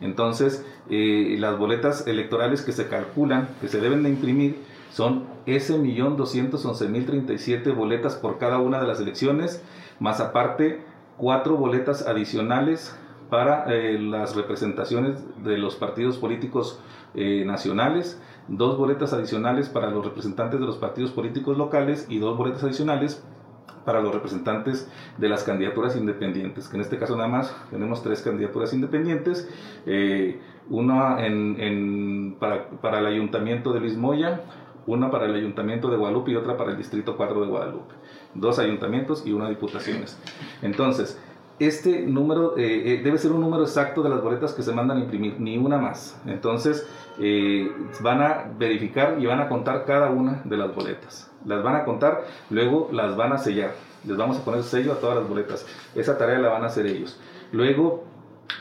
Entonces, 0.00 0.64
eh, 0.90 1.36
las 1.38 1.58
boletas 1.58 2.06
electorales 2.06 2.62
que 2.62 2.72
se 2.72 2.88
calculan, 2.88 3.48
que 3.60 3.68
se 3.68 3.80
deben 3.80 4.02
de 4.02 4.10
imprimir, 4.10 4.56
son 4.90 5.24
ese 5.46 5.76
1.211.037 5.78 7.74
boletas 7.74 8.16
por 8.16 8.38
cada 8.38 8.58
una 8.58 8.80
de 8.80 8.86
las 8.86 9.00
elecciones, 9.00 9.62
más 10.00 10.20
aparte 10.20 10.80
cuatro 11.16 11.56
boletas 11.56 12.06
adicionales 12.06 12.96
para 13.28 13.64
eh, 13.74 13.98
las 13.98 14.36
representaciones 14.36 15.18
de 15.44 15.58
los 15.58 15.74
partidos 15.76 16.16
políticos 16.16 16.80
nacionales, 17.14 18.20
dos 18.48 18.76
boletas 18.78 19.12
adicionales 19.12 19.68
para 19.68 19.90
los 19.90 20.04
representantes 20.04 20.60
de 20.60 20.66
los 20.66 20.76
partidos 20.76 21.10
políticos 21.10 21.56
locales 21.56 22.06
y 22.08 22.18
dos 22.18 22.36
boletas 22.36 22.62
adicionales 22.62 23.24
para 23.88 24.02
los 24.02 24.12
representantes 24.12 24.86
de 25.16 25.30
las 25.30 25.44
candidaturas 25.44 25.96
independientes, 25.96 26.68
que 26.68 26.76
en 26.76 26.82
este 26.82 26.98
caso 26.98 27.16
nada 27.16 27.30
más 27.30 27.56
tenemos 27.70 28.02
tres 28.02 28.20
candidaturas 28.20 28.74
independientes, 28.74 29.48
eh, 29.86 30.38
una 30.68 31.16
para, 32.38 32.68
para, 32.82 32.98
el 32.98 33.06
ayuntamiento 33.06 33.72
de 33.72 33.80
Luis 33.80 33.96
Moya, 33.96 34.42
una 34.86 35.10
para 35.10 35.24
el 35.24 35.34
ayuntamiento 35.34 35.88
de 35.90 35.96
Guadalupe 35.96 36.32
y 36.32 36.36
otra 36.36 36.58
para 36.58 36.72
el 36.72 36.76
distrito 36.76 37.16
4 37.16 37.40
de 37.40 37.46
Guadalupe. 37.46 37.94
Dos 38.34 38.58
ayuntamientos 38.58 39.26
y 39.26 39.32
una 39.32 39.48
diputaciones. 39.48 40.20
Entonces, 40.60 41.18
este 41.58 42.02
número 42.02 42.56
eh, 42.56 42.94
eh, 42.94 43.00
debe 43.02 43.18
ser 43.18 43.32
un 43.32 43.40
número 43.40 43.62
exacto 43.62 44.02
de 44.02 44.10
las 44.10 44.22
boletas 44.22 44.52
que 44.52 44.62
se 44.62 44.72
mandan 44.72 44.98
a 44.98 45.00
imprimir, 45.00 45.40
ni 45.40 45.58
una 45.58 45.78
más. 45.78 46.20
Entonces 46.26 46.86
eh, 47.18 47.70
van 48.00 48.22
a 48.22 48.44
verificar 48.56 49.16
y 49.18 49.26
van 49.26 49.40
a 49.40 49.48
contar 49.48 49.84
cada 49.84 50.10
una 50.10 50.42
de 50.44 50.56
las 50.56 50.74
boletas. 50.74 51.30
Las 51.44 51.62
van 51.62 51.76
a 51.76 51.84
contar, 51.84 52.24
luego 52.50 52.88
las 52.92 53.16
van 53.16 53.32
a 53.32 53.38
sellar. 53.38 53.72
Les 54.04 54.16
vamos 54.16 54.38
a 54.38 54.44
poner 54.44 54.62
sello 54.62 54.92
a 54.92 54.96
todas 54.96 55.16
las 55.16 55.28
boletas. 55.28 55.66
Esa 55.94 56.16
tarea 56.16 56.38
la 56.38 56.48
van 56.48 56.62
a 56.62 56.66
hacer 56.66 56.86
ellos. 56.86 57.20
Luego 57.52 58.04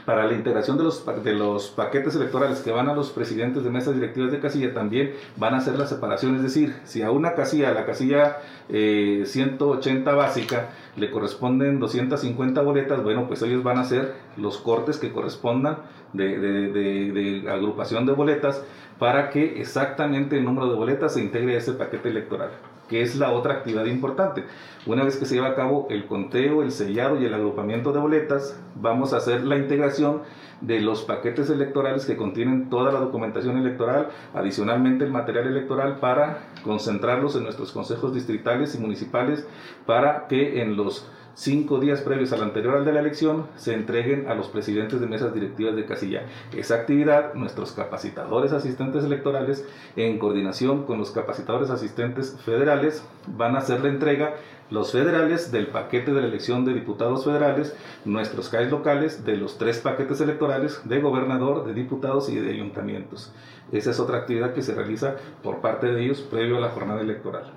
para 0.06 0.26
la 0.26 0.34
integración 0.34 0.78
de 0.78 0.84
los, 0.84 1.06
de 1.24 1.34
los 1.34 1.68
paquetes 1.70 2.16
electorales 2.16 2.60
que 2.60 2.72
van 2.72 2.90
a 2.90 2.94
los 2.94 3.10
presidentes 3.12 3.64
de 3.64 3.70
mesas 3.70 3.96
directivas 3.96 4.32
de 4.32 4.40
casilla 4.40 4.74
también 4.74 5.14
van 5.36 5.54
a 5.54 5.58
hacer 5.58 5.78
la 5.78 5.88
separación, 5.88 6.36
es 6.36 6.44
decir, 6.44 6.76
si 6.84 7.02
a 7.02 7.12
una 7.12 7.34
casilla, 7.34 7.74
la 7.74 7.86
casilla 7.86 8.38
180 8.70 10.14
básica, 10.14 10.70
le 10.96 11.12
corresponden 11.12 11.80
250 11.80 12.62
boletas, 12.62 13.04
bueno, 13.04 13.28
pues 13.28 13.42
ellos 13.42 13.64
van 13.64 13.78
a 13.78 13.82
hacer 13.82 14.14
los 14.36 14.58
cortes 14.58 14.98
que 14.98 15.12
correspondan 15.12 15.80
de, 16.14 16.38
de, 16.40 17.50
agrupación 17.50 18.06
de 18.06 18.14
boletas 18.14 18.64
para 19.00 19.30
que 19.30 19.62
exactamente 19.62 20.38
el 20.38 20.46
número 20.46 20.70
de 20.70 20.76
boletas 20.76 21.14
se 21.14 21.22
integre 21.22 21.56
a 21.56 21.58
ese 21.60 21.74
paquete 21.74 22.10
electoral 22.10 22.50
que 22.88 23.02
es 23.02 23.18
la 23.18 23.32
otra 23.32 23.54
actividad 23.54 23.86
importante. 23.86 24.46
Una 24.86 25.04
vez 25.04 25.18
que 25.18 25.26
se 25.26 25.36
lleva 25.36 25.50
a 25.50 25.56
cabo 25.56 25.88
el 25.90 26.06
conteo, 26.06 26.62
el 26.64 26.72
sellado 26.72 27.20
y 27.20 27.26
el 27.26 27.34
agrupamiento 27.34 27.92
de 27.92 28.00
boletas, 28.00 28.60
vamos 28.76 29.14
a 29.14 29.18
hacer 29.18 29.44
la 29.44 29.58
integración 29.58 30.22
de 30.62 30.82
los 30.82 31.04
paquetes 31.04 31.50
electorales 31.50 32.06
que 32.06 32.18
contienen 32.18 32.70
toda 32.70 32.92
la 32.92 33.00
documentación 33.00 33.58
electoral, 33.58 34.10
adicionalmente 34.34 35.06
el 35.06 35.12
material 35.12 35.48
electoral 35.48 36.00
para 36.00 36.48
concentrarlos 36.64 37.36
en 37.36 37.44
nuestros 37.44 37.72
consejos 37.72 38.14
distritales 38.14 38.74
y 38.76 38.80
municipales 38.80 39.48
para 39.86 40.28
que 40.28 40.62
en 40.62 40.76
los 40.76 41.10
cinco 41.38 41.80
días 41.80 42.02
previos 42.02 42.34
al 42.34 42.42
anterior 42.42 42.78
al 42.78 42.84
de 42.84 42.92
la 42.92 43.00
elección 43.00 43.46
se 43.58 43.76
entreguen 43.76 44.28
a 44.28 44.34
los 44.34 44.48
presidentes 44.48 45.00
de 45.00 45.06
mesas 45.06 45.36
directivas 45.36 45.76
de 45.76 45.86
casilla. 45.86 46.24
Esa 46.52 46.76
actividad, 46.76 47.36
nuestros 47.36 47.74
capacitadores 47.74 48.54
asistentes 48.54 49.04
electorales, 49.04 49.64
en 49.96 50.18
coordinación 50.18 50.84
con 50.86 50.98
los 50.98 51.12
capacitadores 51.12 51.70
asistentes 51.70 52.36
federales, 52.44 53.04
van 53.28 53.56
a 53.56 53.60
hacer 53.60 53.82
la 53.82 53.90
entrega 53.90 54.34
los 54.72 54.92
federales 54.92 55.52
del 55.52 55.68
paquete 55.68 56.12
de 56.12 56.22
la 56.22 56.28
elección 56.28 56.66
de 56.66 56.74
diputados 56.74 57.24
federales, 57.24 57.76
nuestros 58.04 58.50
CAIs 58.50 58.72
locales 58.72 59.24
de 59.24 59.38
los 59.38 59.60
tres 59.60 59.78
paquetes 59.78 60.20
electorales 60.20 60.82
de 60.86 61.00
gobernador, 61.00 61.66
de 61.66 61.74
diputados 61.76 62.30
y 62.30 62.36
de 62.36 62.52
ayuntamientos. 62.52 63.32
Esa 63.72 63.92
es 63.92 64.00
otra 64.00 64.18
actividad 64.18 64.54
que 64.54 64.64
se 64.64 64.74
realiza 64.74 65.16
por 65.44 65.60
parte 65.60 65.86
de 65.88 66.04
ellos 66.04 66.22
previo 66.22 66.58
a 66.58 66.62
la 66.62 66.70
jornada 66.70 67.02
electoral. 67.02 67.54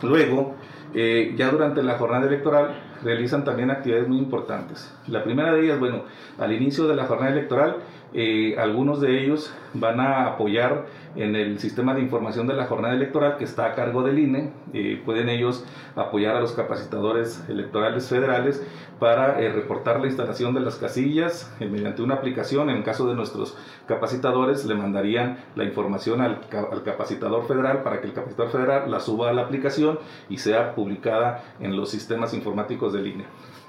Luego, 0.00 0.54
eh, 0.94 1.34
ya 1.36 1.50
durante 1.50 1.82
la 1.82 1.98
jornada 1.98 2.26
electoral 2.26 2.89
realizan 3.02 3.44
también 3.44 3.70
actividades 3.70 4.08
muy 4.08 4.18
importantes. 4.18 4.92
La 5.06 5.24
primera 5.24 5.52
de 5.52 5.64
ellas, 5.64 5.78
bueno, 5.78 6.02
al 6.38 6.52
inicio 6.52 6.86
de 6.86 6.96
la 6.96 7.06
jornada 7.06 7.32
electoral, 7.32 7.76
eh, 8.12 8.56
algunos 8.58 9.00
de 9.00 9.22
ellos 9.22 9.54
van 9.72 10.00
a 10.00 10.26
apoyar 10.26 10.86
en 11.14 11.36
el 11.36 11.58
sistema 11.58 11.94
de 11.94 12.00
información 12.00 12.46
de 12.46 12.54
la 12.54 12.66
jornada 12.66 12.94
electoral 12.94 13.36
que 13.36 13.44
está 13.44 13.66
a 13.66 13.74
cargo 13.74 14.02
del 14.02 14.18
INE. 14.18 14.50
Eh, 14.72 15.00
pueden 15.04 15.28
ellos 15.28 15.64
apoyar 15.96 16.36
a 16.36 16.40
los 16.40 16.52
capacitadores 16.52 17.44
electorales 17.48 18.08
federales 18.08 18.66
para 19.00 19.34
reportar 19.34 19.98
la 19.98 20.06
instalación 20.06 20.54
de 20.54 20.60
las 20.60 20.76
casillas 20.76 21.52
mediante 21.58 22.02
una 22.02 22.16
aplicación. 22.16 22.70
En 22.70 22.82
caso 22.82 23.08
de 23.08 23.14
nuestros 23.14 23.56
capacitadores, 23.86 24.64
le 24.66 24.74
mandarían 24.74 25.38
la 25.56 25.64
información 25.64 26.20
al, 26.20 26.40
al 26.52 26.82
capacitador 26.84 27.46
federal 27.46 27.82
para 27.82 28.00
que 28.00 28.06
el 28.06 28.12
capacitador 28.12 28.52
federal 28.52 28.90
la 28.90 29.00
suba 29.00 29.30
a 29.30 29.32
la 29.32 29.42
aplicación 29.42 29.98
y 30.28 30.36
sea 30.36 30.74
publicada 30.74 31.42
en 31.60 31.76
los 31.76 31.90
sistemas 31.90 32.34
informáticos 32.34 32.92
del 32.92 33.06
INE. 33.06 33.24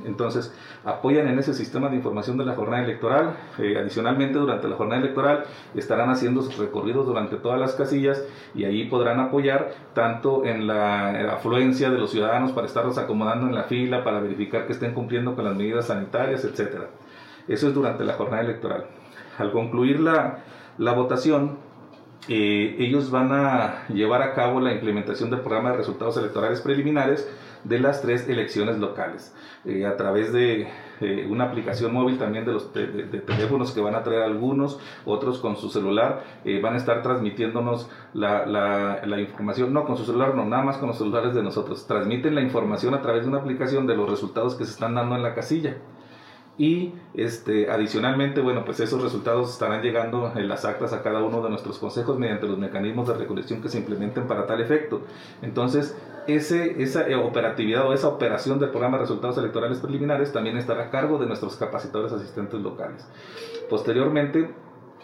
Entonces, 0.05 0.53
apoyan 0.83 1.27
en 1.27 1.39
ese 1.39 1.53
sistema 1.53 1.89
de 1.89 1.95
información 1.95 2.37
de 2.37 2.45
la 2.45 2.55
jornada 2.55 2.83
electoral. 2.83 3.35
Eh, 3.59 3.77
adicionalmente, 3.77 4.39
durante 4.39 4.67
la 4.67 4.75
jornada 4.75 5.01
electoral 5.01 5.43
estarán 5.75 6.09
haciendo 6.09 6.41
sus 6.41 6.57
recorridos 6.57 7.05
durante 7.05 7.35
todas 7.37 7.59
las 7.59 7.73
casillas 7.73 8.23
y 8.55 8.65
ahí 8.65 8.85
podrán 8.85 9.19
apoyar 9.19 9.71
tanto 9.93 10.45
en 10.45 10.65
la 10.65 11.33
afluencia 11.33 11.89
de 11.89 11.97
los 11.97 12.11
ciudadanos 12.11 12.51
para 12.51 12.67
estarlos 12.67 12.97
acomodando 12.97 13.47
en 13.47 13.55
la 13.55 13.63
fila, 13.63 14.03
para 14.03 14.19
verificar 14.19 14.65
que 14.65 14.73
estén 14.73 14.93
cumpliendo 14.93 15.20
con 15.25 15.45
las 15.45 15.55
medidas 15.55 15.87
sanitarias, 15.87 16.43
etc. 16.43 16.83
Eso 17.47 17.67
es 17.67 17.73
durante 17.73 18.03
la 18.03 18.13
jornada 18.13 18.43
electoral. 18.43 18.85
Al 19.37 19.51
concluir 19.51 19.99
la, 19.99 20.39
la 20.77 20.93
votación, 20.93 21.57
eh, 22.27 22.75
ellos 22.79 23.09
van 23.09 23.31
a 23.31 23.87
llevar 23.87 24.21
a 24.21 24.33
cabo 24.33 24.59
la 24.59 24.73
implementación 24.73 25.29
del 25.29 25.39
programa 25.39 25.71
de 25.71 25.77
resultados 25.77 26.17
electorales 26.17 26.61
preliminares 26.61 27.27
de 27.63 27.79
las 27.79 28.01
tres 28.01 28.27
elecciones 28.27 28.77
locales 28.77 29.33
eh, 29.65 29.85
a 29.85 29.97
través 29.97 30.31
de 30.31 30.67
eh, 31.01 31.27
una 31.29 31.45
aplicación 31.45 31.93
móvil 31.93 32.17
también 32.17 32.45
de 32.45 32.53
los 32.53 32.71
teléfonos 32.73 33.71
que 33.71 33.81
van 33.81 33.95
a 33.95 34.03
traer 34.03 34.23
algunos, 34.23 34.79
otros 35.05 35.39
con 35.39 35.55
su 35.57 35.69
celular, 35.69 36.23
van 36.61 36.73
a 36.73 36.77
estar 36.77 37.01
transmitiéndonos 37.01 37.89
la, 38.13 38.45
la, 38.45 39.05
la, 39.05 39.19
información, 39.19 39.73
no 39.73 39.85
con 39.85 39.97
su 39.97 40.05
celular, 40.05 40.35
no, 40.35 40.45
nada 40.45 40.63
más 40.63 40.77
con 40.77 40.87
los 40.87 40.97
celulares 40.97 41.33
de 41.33 41.43
nosotros, 41.43 41.87
transmiten 41.87 42.35
la 42.35 42.41
información 42.41 42.93
a 42.93 43.01
través 43.01 43.23
de 43.23 43.29
una 43.29 43.39
aplicación 43.39 43.87
de 43.87 43.95
los 43.95 44.09
resultados 44.09 44.55
que 44.55 44.65
se 44.65 44.71
están 44.71 44.95
dando 44.95 45.15
en 45.15 45.23
la 45.23 45.33
casilla. 45.33 45.77
Y 46.57 46.93
este, 47.13 47.71
adicionalmente, 47.71 48.41
bueno, 48.41 48.65
pues 48.65 48.79
esos 48.81 49.01
resultados 49.01 49.51
estarán 49.51 49.81
llegando 49.81 50.31
en 50.35 50.47
las 50.47 50.65
actas 50.65 50.93
a 50.93 51.01
cada 51.01 51.23
uno 51.23 51.41
de 51.41 51.49
nuestros 51.49 51.79
consejos 51.79 52.19
mediante 52.19 52.45
los 52.45 52.57
mecanismos 52.57 53.07
de 53.07 53.15
recolección 53.15 53.61
que 53.61 53.69
se 53.69 53.79
implementen 53.79 54.27
para 54.27 54.45
tal 54.45 54.61
efecto. 54.61 55.01
Entonces, 55.41 55.97
ese, 56.27 56.81
esa 56.81 57.05
operatividad 57.19 57.87
o 57.87 57.93
esa 57.93 58.07
operación 58.07 58.59
del 58.59 58.69
programa 58.69 58.97
de 58.97 59.03
resultados 59.03 59.37
electorales 59.37 59.79
preliminares 59.79 60.31
también 60.31 60.57
estará 60.57 60.85
a 60.85 60.89
cargo 60.89 61.17
de 61.17 61.25
nuestros 61.25 61.55
capacitadores 61.55 62.11
asistentes 62.13 62.59
locales. 62.59 63.07
Posteriormente, 63.69 64.49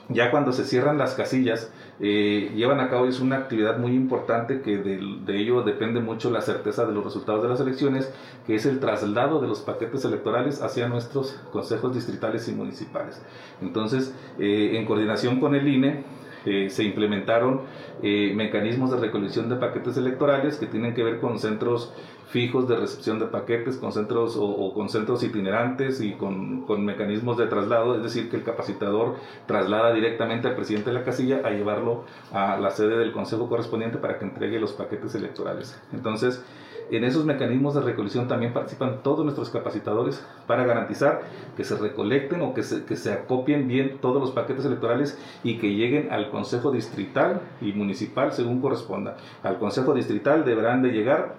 ya 0.10 0.32
cuando 0.32 0.54
se 0.54 0.64
cierran 0.64 0.98
las 0.98 1.16
casillas, 1.16 1.72
eh, 2.00 2.52
llevan 2.56 2.80
a 2.80 2.90
cabo 2.90 3.08
es 3.08 3.20
una 3.20 3.38
actividad 3.38 3.78
muy 3.78 3.94
importante 3.94 4.62
que 4.62 4.78
de, 4.78 5.00
de, 5.26 5.38
ello 5.38 5.64
depende 5.64 6.00
mucho 6.00 6.32
la 6.32 6.42
certeza 6.42 6.86
de 6.86 6.94
los 6.94 7.04
resultados 7.04 7.44
de 7.44 7.50
las 7.50 7.60
elecciones, 7.60 8.14
que 8.46 8.56
es 8.56 8.66
el 8.66 8.80
traslado 8.80 9.42
de 9.42 9.48
los 9.48 9.62
paquetes 9.62 10.06
electorales 10.06 10.62
hacia 10.62 10.88
nuestros 10.88 11.40
consejos 11.52 11.94
distritales 11.94 12.48
y 12.48 12.54
municipales. 12.54 13.22
Entonces, 13.62 14.16
eh, 14.40 14.78
en 14.78 14.86
coordinación 14.86 15.42
con 15.42 15.56
el 15.56 15.68
INE, 15.68 16.06
eh, 16.46 16.70
se 16.70 16.84
implementaron 16.84 17.62
eh, 18.02 18.34
mecanismos 18.36 18.92
de 18.92 18.98
recolección 18.98 19.50
de 19.50 19.56
paquetes 19.56 19.98
electorales 19.98 20.58
que 20.58 20.68
tienen 20.68 20.94
que 20.94 21.04
ver 21.04 21.20
con 21.20 21.40
centros 21.40 21.94
fijos 22.28 22.68
de 22.68 22.76
recepción 22.76 23.20
de 23.20 23.26
paquetes, 23.28 23.78
con 23.78 23.92
centros 23.92 24.36
o, 24.38 24.74
con 24.74 24.90
centros 24.90 25.24
itinerantes 25.24 26.02
y 26.02 26.14
con, 26.14 26.64
con, 26.66 26.84
mecanismos 26.84 27.38
de 27.38 27.48
traslado, 27.48 27.96
es 27.96 28.04
decir, 28.04 28.30
que 28.30 28.36
el 28.36 28.44
capacitador 28.44 29.16
traslada 29.46 29.94
directamente 29.94 30.48
al 30.48 30.56
presidente 30.56 30.90
de 30.90 31.00
la 31.00 31.04
casilla 31.04 31.42
a 31.46 31.52
llevarlo 31.52 32.04
a 32.34 32.58
la 32.58 32.72
sede 32.72 32.98
del 32.98 33.14
consejo 33.14 33.48
correspondiente 33.48 33.98
para 33.98 34.20
que 34.20 34.26
entregue 34.26 34.60
los 34.60 34.74
paquetes 34.74 35.16
electorales. 35.16 35.82
Entonces, 35.94 36.44
en 36.92 37.04
esos 37.04 37.26
mecanismos 37.26 37.76
de 37.76 37.82
recolección 37.82 38.28
también 38.28 38.54
participan 38.54 39.02
todos 39.04 39.24
nuestros 39.24 39.50
capacitadores 39.50 40.26
para 40.46 40.66
garantizar 40.66 41.22
que 41.56 41.64
se 41.64 41.78
recolecten 41.78 42.42
o 42.42 42.54
que 42.54 42.64
se, 42.64 42.86
que 42.86 42.96
se 42.96 43.14
acopien 43.14 43.68
bien 43.68 44.00
todos 44.02 44.22
los 44.22 44.32
paquetes 44.32 44.66
electorales 44.66 45.20
y 45.44 45.58
que 45.58 45.74
lleguen 45.74 46.12
al 46.12 46.30
Consejo 46.30 46.72
Distrital 46.72 47.42
y 47.62 47.74
Municipal 47.74 48.32
según 48.32 48.62
corresponda. 48.62 49.18
Al 49.44 49.58
Consejo 49.60 49.94
Distrital 49.94 50.46
deberán 50.46 50.82
de 50.82 50.92
llegar 50.92 51.36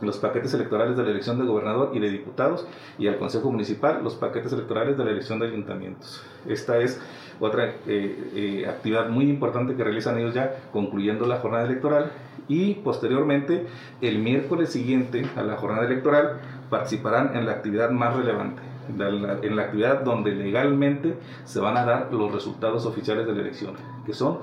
los 0.00 0.18
paquetes 0.18 0.52
electorales 0.54 0.96
de 0.96 1.04
la 1.04 1.10
elección 1.10 1.38
de 1.38 1.46
gobernador 1.46 1.90
y 1.94 2.00
de 2.00 2.10
diputados 2.10 2.66
y 2.98 3.08
al 3.08 3.18
Consejo 3.18 3.50
Municipal 3.50 4.02
los 4.02 4.14
paquetes 4.14 4.52
electorales 4.52 4.96
de 4.96 5.04
la 5.04 5.10
elección 5.10 5.38
de 5.38 5.46
ayuntamientos. 5.46 6.22
Esta 6.46 6.78
es 6.78 7.00
otra 7.40 7.64
eh, 7.64 7.72
eh, 7.86 8.66
actividad 8.68 9.08
muy 9.08 9.28
importante 9.28 9.74
que 9.74 9.84
realizan 9.84 10.18
ellos 10.18 10.34
ya 10.34 10.56
concluyendo 10.72 11.26
la 11.26 11.38
jornada 11.38 11.64
electoral 11.64 12.12
y 12.48 12.74
posteriormente 12.74 13.66
el 14.00 14.18
miércoles 14.18 14.70
siguiente 14.70 15.26
a 15.36 15.42
la 15.42 15.56
jornada 15.56 15.86
electoral 15.86 16.40
participarán 16.70 17.36
en 17.36 17.46
la 17.46 17.52
actividad 17.52 17.90
más 17.90 18.16
relevante, 18.16 18.62
en 18.88 19.56
la 19.56 19.62
actividad 19.62 20.02
donde 20.02 20.32
legalmente 20.32 21.16
se 21.44 21.60
van 21.60 21.76
a 21.76 21.84
dar 21.84 22.12
los 22.12 22.32
resultados 22.32 22.86
oficiales 22.86 23.26
de 23.26 23.34
la 23.34 23.40
elección, 23.40 23.74
que 24.04 24.12
son 24.12 24.38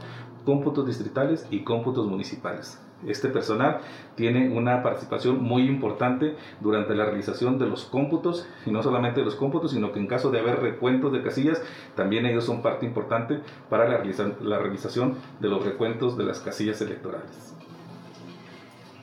cómputos 0.45 0.85
distritales 0.85 1.47
y 1.49 1.63
cómputos 1.63 2.07
municipales. 2.07 2.79
Este 3.07 3.29
personal 3.29 3.79
tiene 4.15 4.49
una 4.49 4.83
participación 4.83 5.41
muy 5.43 5.63
importante 5.63 6.35
durante 6.61 6.95
la 6.95 7.05
realización 7.05 7.59
de 7.59 7.67
los 7.67 7.85
cómputos, 7.85 8.47
y 8.65 8.71
no 8.71 8.81
solamente 8.83 9.19
de 9.19 9.25
los 9.25 9.35
cómputos, 9.35 9.71
sino 9.71 9.91
que 9.91 9.99
en 9.99 10.07
caso 10.07 10.31
de 10.31 10.39
haber 10.39 10.61
recuentos 10.61 11.11
de 11.11 11.21
casillas, 11.21 11.61
también 11.95 12.25
ellos 12.25 12.45
son 12.45 12.61
parte 12.61 12.85
importante 12.85 13.39
para 13.69 13.87
la, 13.87 14.03
la 14.41 14.59
realización 14.59 15.15
de 15.39 15.49
los 15.49 15.65
recuentos 15.65 16.17
de 16.17 16.23
las 16.23 16.39
casillas 16.39 16.81
electorales. 16.81 17.55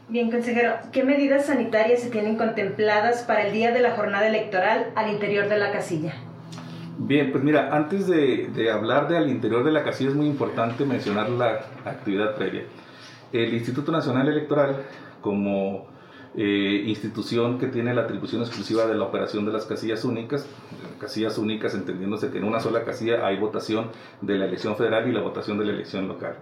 Bien, 0.08 0.30
consejero, 0.30 0.72
¿qué 0.90 1.04
medidas 1.04 1.46
sanitarias 1.46 2.00
se 2.00 2.10
tienen 2.10 2.36
contempladas 2.36 3.22
para 3.22 3.46
el 3.46 3.52
día 3.52 3.70
de 3.70 3.80
la 3.80 3.92
jornada 3.92 4.26
electoral 4.26 4.90
al 4.96 5.08
interior 5.08 5.48
de 5.48 5.56
la 5.56 5.70
casilla? 5.70 6.14
Bien, 6.98 7.30
pues 7.30 7.44
mira, 7.44 7.74
antes 7.74 8.08
de, 8.08 8.50
de 8.52 8.70
hablar 8.70 9.08
de 9.08 9.16
al 9.16 9.30
interior 9.30 9.64
de 9.64 9.70
la 9.70 9.84
casilla 9.84 10.10
es 10.10 10.16
muy 10.16 10.26
importante 10.26 10.84
mencionar 10.84 11.30
la 11.30 11.60
actividad 11.84 12.34
previa. 12.34 12.64
El 13.32 13.54
Instituto 13.54 13.92
Nacional 13.92 14.28
Electoral, 14.28 14.76
como 15.20 15.86
eh, 16.36 16.84
institución 16.86 17.58
que 17.58 17.66
tiene 17.66 17.92
la 17.92 18.02
atribución 18.02 18.42
exclusiva 18.42 18.86
de 18.86 18.94
la 18.94 19.04
operación 19.04 19.44
de 19.44 19.52
las 19.52 19.66
casillas 19.66 20.04
únicas, 20.04 20.46
casillas 21.00 21.38
únicas 21.38 21.74
entendiéndose 21.74 22.30
que 22.30 22.38
en 22.38 22.44
una 22.44 22.60
sola 22.60 22.84
casilla 22.84 23.26
hay 23.26 23.36
votación 23.38 23.88
de 24.20 24.38
la 24.38 24.44
elección 24.44 24.76
federal 24.76 25.08
y 25.08 25.12
la 25.12 25.22
votación 25.22 25.58
de 25.58 25.64
la 25.64 25.72
elección 25.72 26.06
local. 26.06 26.36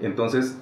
Entonces, 0.00 0.58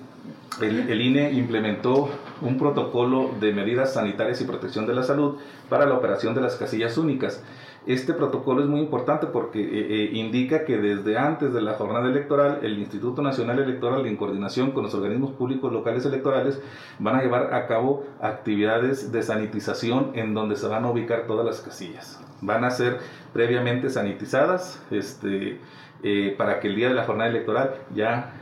el, 0.60 0.90
el, 0.90 1.00
INE 1.00 1.32
implementó 1.32 2.10
un 2.40 2.58
protocolo 2.58 3.30
de 3.38 3.52
medidas 3.52 3.94
sanitarias 3.94 4.40
y 4.40 4.44
protección 4.44 4.86
de 4.86 4.94
la 4.94 5.02
salud 5.02 5.36
para 5.68 5.86
la 5.86 5.94
operación 5.94 6.34
de 6.34 6.40
las 6.40 6.56
casillas 6.56 6.96
únicas. 6.98 7.42
Este 7.90 8.14
protocolo 8.14 8.62
es 8.62 8.68
muy 8.68 8.78
importante 8.78 9.26
porque 9.26 9.60
eh, 9.60 9.86
eh, 9.90 10.10
indica 10.12 10.64
que 10.64 10.78
desde 10.78 11.18
antes 11.18 11.52
de 11.52 11.60
la 11.60 11.74
jornada 11.74 12.08
electoral, 12.08 12.60
el 12.62 12.78
Instituto 12.78 13.20
Nacional 13.20 13.58
Electoral, 13.58 14.06
en 14.06 14.16
coordinación 14.16 14.70
con 14.70 14.84
los 14.84 14.94
organismos 14.94 15.32
públicos 15.32 15.72
locales 15.72 16.06
electorales, 16.06 16.62
van 17.00 17.16
a 17.16 17.22
llevar 17.22 17.52
a 17.52 17.66
cabo 17.66 18.04
actividades 18.20 19.10
de 19.10 19.24
sanitización 19.24 20.12
en 20.14 20.34
donde 20.34 20.54
se 20.54 20.68
van 20.68 20.84
a 20.84 20.90
ubicar 20.92 21.26
todas 21.26 21.44
las 21.44 21.62
casillas. 21.62 22.24
Van 22.42 22.62
a 22.62 22.70
ser 22.70 22.98
previamente 23.32 23.90
sanitizadas 23.90 24.80
este, 24.92 25.58
eh, 26.04 26.36
para 26.38 26.60
que 26.60 26.68
el 26.68 26.76
día 26.76 26.90
de 26.90 26.94
la 26.94 27.02
jornada 27.02 27.28
electoral 27.28 27.74
ya 27.92 28.36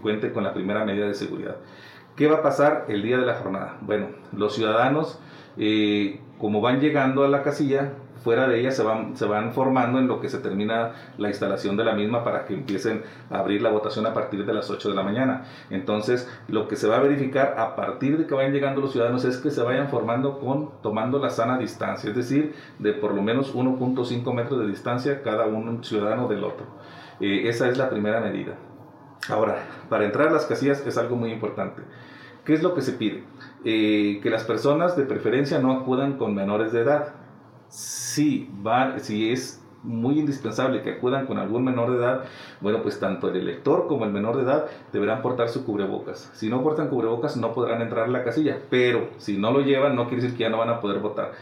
cuente 0.00 0.32
con 0.32 0.42
la 0.42 0.54
primera 0.54 0.86
medida 0.86 1.06
de 1.06 1.14
seguridad. 1.14 1.56
¿Qué 2.14 2.28
va 2.28 2.36
a 2.36 2.42
pasar 2.42 2.86
el 2.88 3.02
día 3.02 3.18
de 3.18 3.26
la 3.26 3.34
jornada? 3.34 3.76
Bueno, 3.82 4.06
los 4.32 4.54
ciudadanos, 4.54 5.20
como 6.38 6.60
van 6.60 6.80
llegando 6.80 7.24
a 7.24 7.28
la 7.28 7.42
casilla, 7.42 7.92
fuera 8.26 8.48
de 8.48 8.58
ella 8.58 8.72
se 8.72 8.82
van, 8.82 9.16
se 9.16 9.24
van 9.24 9.52
formando 9.52 10.00
en 10.00 10.08
lo 10.08 10.20
que 10.20 10.28
se 10.28 10.38
termina 10.38 10.94
la 11.16 11.28
instalación 11.28 11.76
de 11.76 11.84
la 11.84 11.94
misma 11.94 12.24
para 12.24 12.44
que 12.44 12.54
empiecen 12.54 13.04
a 13.30 13.38
abrir 13.38 13.62
la 13.62 13.70
votación 13.70 14.04
a 14.04 14.12
partir 14.12 14.44
de 14.44 14.52
las 14.52 14.68
8 14.68 14.88
de 14.88 14.96
la 14.96 15.04
mañana. 15.04 15.44
Entonces, 15.70 16.28
lo 16.48 16.66
que 16.66 16.74
se 16.74 16.88
va 16.88 16.96
a 16.96 16.98
verificar 16.98 17.54
a 17.56 17.76
partir 17.76 18.18
de 18.18 18.26
que 18.26 18.34
vayan 18.34 18.52
llegando 18.52 18.80
los 18.80 18.90
ciudadanos 18.90 19.24
es 19.24 19.36
que 19.36 19.52
se 19.52 19.62
vayan 19.62 19.90
formando 19.90 20.40
con 20.40 20.70
tomando 20.82 21.20
la 21.20 21.30
sana 21.30 21.56
distancia, 21.56 22.10
es 22.10 22.16
decir, 22.16 22.52
de 22.80 22.94
por 22.94 23.14
lo 23.14 23.22
menos 23.22 23.54
1.5 23.54 24.34
metros 24.34 24.58
de 24.58 24.66
distancia 24.66 25.22
cada 25.22 25.46
un 25.46 25.84
ciudadano 25.84 26.26
del 26.26 26.42
otro. 26.42 26.66
Eh, 27.20 27.42
esa 27.48 27.68
es 27.68 27.78
la 27.78 27.88
primera 27.88 28.20
medida. 28.20 28.56
Ahora, 29.28 29.56
para 29.88 30.04
entrar 30.04 30.26
a 30.26 30.32
las 30.32 30.46
casillas 30.46 30.84
es 30.84 30.98
algo 30.98 31.14
muy 31.14 31.30
importante. 31.30 31.80
¿Qué 32.44 32.54
es 32.54 32.62
lo 32.64 32.74
que 32.74 32.82
se 32.82 32.94
pide? 32.94 33.22
Eh, 33.64 34.18
que 34.20 34.30
las 34.30 34.42
personas 34.42 34.96
de 34.96 35.04
preferencia 35.04 35.60
no 35.60 35.70
acudan 35.70 36.18
con 36.18 36.34
menores 36.34 36.72
de 36.72 36.80
edad 36.80 37.25
si, 37.68 38.50
va, 38.66 38.98
si 38.98 39.30
es 39.30 39.62
muy 39.82 40.18
indispensable 40.18 40.82
que 40.82 40.90
acudan 40.90 41.26
con 41.26 41.38
algún 41.38 41.64
menor 41.64 41.90
de 41.90 41.98
edad, 41.98 42.24
bueno, 42.60 42.82
pues 42.82 42.98
tanto 42.98 43.28
el 43.28 43.36
elector 43.36 43.86
como 43.86 44.04
el 44.04 44.12
menor 44.12 44.36
de 44.36 44.42
edad 44.42 44.66
deberán 44.92 45.22
portar 45.22 45.48
su 45.48 45.64
cubrebocas. 45.64 46.30
Si 46.34 46.48
no 46.48 46.62
portan 46.62 46.88
cubrebocas 46.88 47.36
no 47.36 47.52
podrán 47.52 47.82
entrar 47.82 48.04
a 48.04 48.08
la 48.08 48.24
casilla, 48.24 48.58
pero 48.68 49.10
si 49.18 49.38
no 49.38 49.52
lo 49.52 49.60
llevan 49.60 49.94
no 49.94 50.08
quiere 50.08 50.22
decir 50.22 50.36
que 50.36 50.44
ya 50.44 50.50
no 50.50 50.58
van 50.58 50.70
a 50.70 50.80
poder 50.80 51.00
votar. 51.00 51.32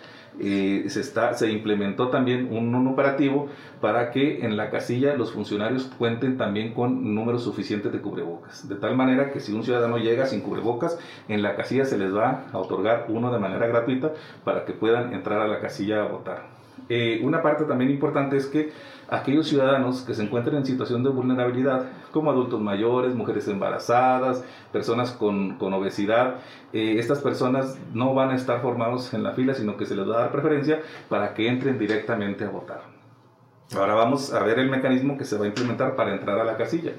Eh, 0.40 0.86
se, 0.88 1.00
está, 1.00 1.34
se 1.34 1.50
implementó 1.50 2.08
también 2.08 2.48
un, 2.50 2.74
un, 2.74 2.88
operativo 2.88 3.48
para 3.80 4.10
que 4.10 4.44
en 4.44 4.56
la 4.56 4.70
casilla 4.70 5.14
los 5.14 5.32
funcionarios 5.32 5.84
cuenten 5.96 6.36
también 6.36 6.74
con 6.74 7.14
números 7.14 7.44
suficientes 7.44 7.92
de 7.92 8.00
cubrebocas. 8.00 8.68
De 8.68 8.74
tal 8.74 8.96
manera 8.96 9.30
que 9.30 9.40
si 9.40 9.52
un 9.52 9.62
ciudadano 9.62 9.98
llega 9.98 10.26
sin 10.26 10.40
cubrebocas, 10.40 10.98
en 11.28 11.42
la 11.42 11.54
casilla 11.54 11.84
se 11.84 11.98
les 11.98 12.14
va 12.14 12.46
a 12.52 12.58
otorgar 12.58 13.06
uno 13.08 13.32
de 13.32 13.38
manera 13.38 13.66
gratuita 13.66 14.12
para 14.44 14.64
que 14.64 14.72
puedan 14.72 15.12
entrar 15.12 15.40
a 15.40 15.46
la 15.46 15.60
casilla 15.60 16.02
a 16.02 16.08
votar. 16.08 16.53
Eh, 16.88 17.20
una 17.22 17.42
parte 17.42 17.64
también 17.64 17.90
importante 17.90 18.36
es 18.36 18.46
que 18.46 18.72
aquellos 19.08 19.48
ciudadanos 19.48 20.02
que 20.02 20.14
se 20.14 20.22
encuentren 20.22 20.56
en 20.56 20.66
situación 20.66 21.02
de 21.02 21.10
vulnerabilidad, 21.10 21.86
como 22.10 22.30
adultos 22.30 22.60
mayores, 22.60 23.14
mujeres 23.14 23.48
embarazadas, 23.48 24.44
personas 24.72 25.12
con, 25.12 25.56
con 25.56 25.72
obesidad, 25.72 26.36
eh, 26.72 26.96
estas 26.98 27.20
personas 27.20 27.78
no 27.92 28.14
van 28.14 28.30
a 28.30 28.34
estar 28.34 28.60
formados 28.60 29.14
en 29.14 29.22
la 29.22 29.32
fila, 29.32 29.54
sino 29.54 29.76
que 29.76 29.86
se 29.86 29.96
les 29.96 30.08
va 30.08 30.16
a 30.16 30.20
dar 30.20 30.32
preferencia 30.32 30.80
para 31.08 31.34
que 31.34 31.48
entren 31.48 31.78
directamente 31.78 32.44
a 32.44 32.50
votar. 32.50 32.82
Ahora 33.76 33.94
vamos 33.94 34.32
a 34.32 34.42
ver 34.42 34.58
el 34.58 34.70
mecanismo 34.70 35.16
que 35.16 35.24
se 35.24 35.38
va 35.38 35.44
a 35.44 35.48
implementar 35.48 35.96
para 35.96 36.12
entrar 36.12 36.38
a 36.38 36.44
la 36.44 36.56
casilla. 36.56 36.92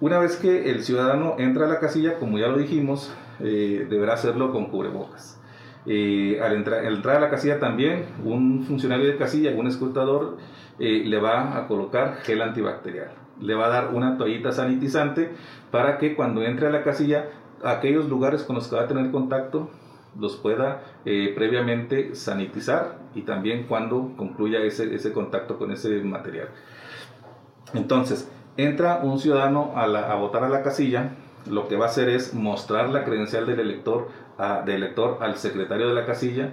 Una 0.00 0.18
vez 0.18 0.36
que 0.36 0.70
el 0.70 0.82
ciudadano 0.84 1.36
entra 1.38 1.64
a 1.64 1.68
la 1.68 1.80
casilla, 1.80 2.18
como 2.18 2.38
ya 2.38 2.48
lo 2.48 2.58
dijimos, 2.58 3.10
eh, 3.40 3.86
deberá 3.88 4.14
hacerlo 4.14 4.52
con 4.52 4.66
cubrebocas. 4.66 5.35
Eh, 5.86 6.40
al 6.42 6.54
entrar, 6.54 7.16
a 7.16 7.20
la 7.20 7.30
casilla 7.30 7.60
también, 7.60 8.06
un 8.24 8.64
funcionario 8.64 9.06
de 9.06 9.16
casilla, 9.16 9.52
un 9.56 9.68
escrutador, 9.68 10.36
eh, 10.78 11.04
le 11.04 11.18
va 11.18 11.56
a 11.56 11.68
colocar 11.68 12.16
gel 12.22 12.42
antibacterial. 12.42 13.12
Le 13.40 13.54
va 13.54 13.66
a 13.66 13.68
dar 13.68 13.94
una 13.94 14.16
toallita 14.16 14.50
sanitizante 14.50 15.30
para 15.70 15.98
que 15.98 16.16
cuando 16.16 16.42
entre 16.42 16.66
a 16.66 16.70
la 16.70 16.82
casilla, 16.82 17.26
aquellos 17.62 18.08
lugares 18.08 18.42
con 18.42 18.56
los 18.56 18.68
que 18.68 18.76
va 18.76 18.82
a 18.82 18.88
tener 18.88 19.10
contacto 19.10 19.70
los 20.18 20.36
pueda 20.36 20.82
eh, 21.04 21.32
previamente 21.34 22.14
sanitizar 22.14 22.98
y 23.14 23.22
también 23.22 23.66
cuando 23.68 24.14
concluya 24.16 24.60
ese, 24.60 24.94
ese 24.94 25.12
contacto 25.12 25.58
con 25.58 25.72
ese 25.72 26.02
material. 26.02 26.48
Entonces, 27.74 28.30
entra 28.56 29.00
un 29.02 29.18
ciudadano 29.18 29.72
a 29.76 30.14
votar 30.14 30.44
a 30.44 30.48
la 30.48 30.62
casilla, 30.62 31.12
lo 31.48 31.68
que 31.68 31.76
va 31.76 31.86
a 31.86 31.88
hacer 31.88 32.08
es 32.08 32.34
mostrar 32.34 32.88
la 32.88 33.04
credencial 33.04 33.46
del 33.46 33.60
elector, 33.60 34.08
al 34.38 35.36
secretario 35.36 35.88
de 35.88 35.94
la 35.94 36.04
casilla. 36.04 36.50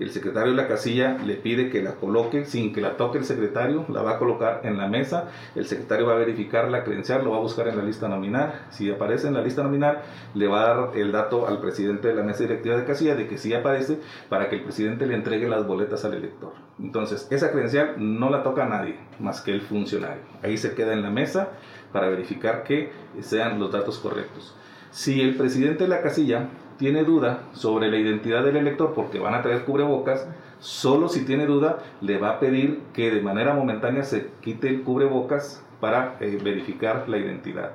el 0.00 0.10
secretario 0.10 0.50
de 0.50 0.56
la 0.56 0.66
casilla 0.66 1.18
le 1.24 1.34
pide 1.34 1.70
que 1.70 1.82
la 1.82 1.94
coloque 1.94 2.44
sin 2.44 2.72
que 2.72 2.80
la 2.80 2.96
toque 2.96 3.18
el 3.18 3.24
secretario, 3.24 3.84
la 3.88 4.02
va 4.02 4.12
a 4.12 4.18
colocar 4.18 4.62
en 4.64 4.76
la 4.78 4.88
mesa, 4.88 5.28
el 5.54 5.66
secretario 5.66 6.06
va 6.06 6.14
a 6.14 6.16
verificar 6.16 6.68
la 6.70 6.82
credencial, 6.82 7.22
lo 7.22 7.30
va 7.30 7.36
a 7.36 7.40
buscar 7.40 7.68
en 7.68 7.76
la 7.76 7.84
lista 7.84 8.08
nominal, 8.08 8.52
si 8.70 8.90
aparece 8.90 9.28
en 9.28 9.34
la 9.34 9.42
lista 9.42 9.62
nominal 9.62 10.00
le 10.34 10.48
va 10.48 10.62
a 10.62 10.74
dar 10.74 10.96
el 10.96 11.12
dato 11.12 11.46
al 11.46 11.60
presidente 11.60 12.08
de 12.08 12.14
la 12.14 12.22
mesa 12.22 12.42
directiva 12.42 12.76
de 12.76 12.84
casilla 12.84 13.14
de 13.14 13.28
que 13.28 13.38
sí 13.38 13.54
aparece 13.54 13.98
para 14.28 14.48
que 14.48 14.56
el 14.56 14.62
presidente 14.62 15.06
le 15.06 15.14
entregue 15.14 15.48
las 15.48 15.66
boletas 15.66 16.04
al 16.04 16.14
elector. 16.14 16.54
Entonces, 16.80 17.28
esa 17.30 17.52
credencial 17.52 17.94
no 17.98 18.30
la 18.30 18.42
toca 18.42 18.64
nadie 18.66 18.96
más 19.20 19.40
que 19.42 19.52
el 19.52 19.60
funcionario. 19.60 20.22
Ahí 20.42 20.56
se 20.56 20.74
queda 20.74 20.94
en 20.94 21.02
la 21.02 21.10
mesa 21.10 21.50
para 21.92 22.08
verificar 22.08 22.64
que 22.64 22.90
sean 23.20 23.58
los 23.58 23.70
datos 23.72 23.98
correctos. 23.98 24.54
Si 24.90 25.20
el 25.20 25.36
presidente 25.36 25.84
de 25.84 25.88
la 25.88 26.02
casilla 26.02 26.48
tiene 26.78 27.04
duda 27.04 27.44
sobre 27.52 27.90
la 27.90 27.96
identidad 27.96 28.44
del 28.44 28.56
elector 28.56 28.92
porque 28.94 29.18
van 29.18 29.34
a 29.34 29.42
traer 29.42 29.64
cubrebocas, 29.64 30.26
solo 30.58 31.08
si 31.08 31.24
tiene 31.24 31.46
duda 31.46 31.78
le 32.00 32.18
va 32.18 32.30
a 32.30 32.40
pedir 32.40 32.80
que 32.92 33.10
de 33.10 33.20
manera 33.20 33.54
momentánea 33.54 34.02
se 34.02 34.28
quite 34.40 34.68
el 34.68 34.82
cubrebocas 34.82 35.64
para 35.80 36.16
eh, 36.20 36.38
verificar 36.42 37.08
la 37.08 37.18
identidad. 37.18 37.72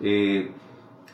Eh, 0.00 0.50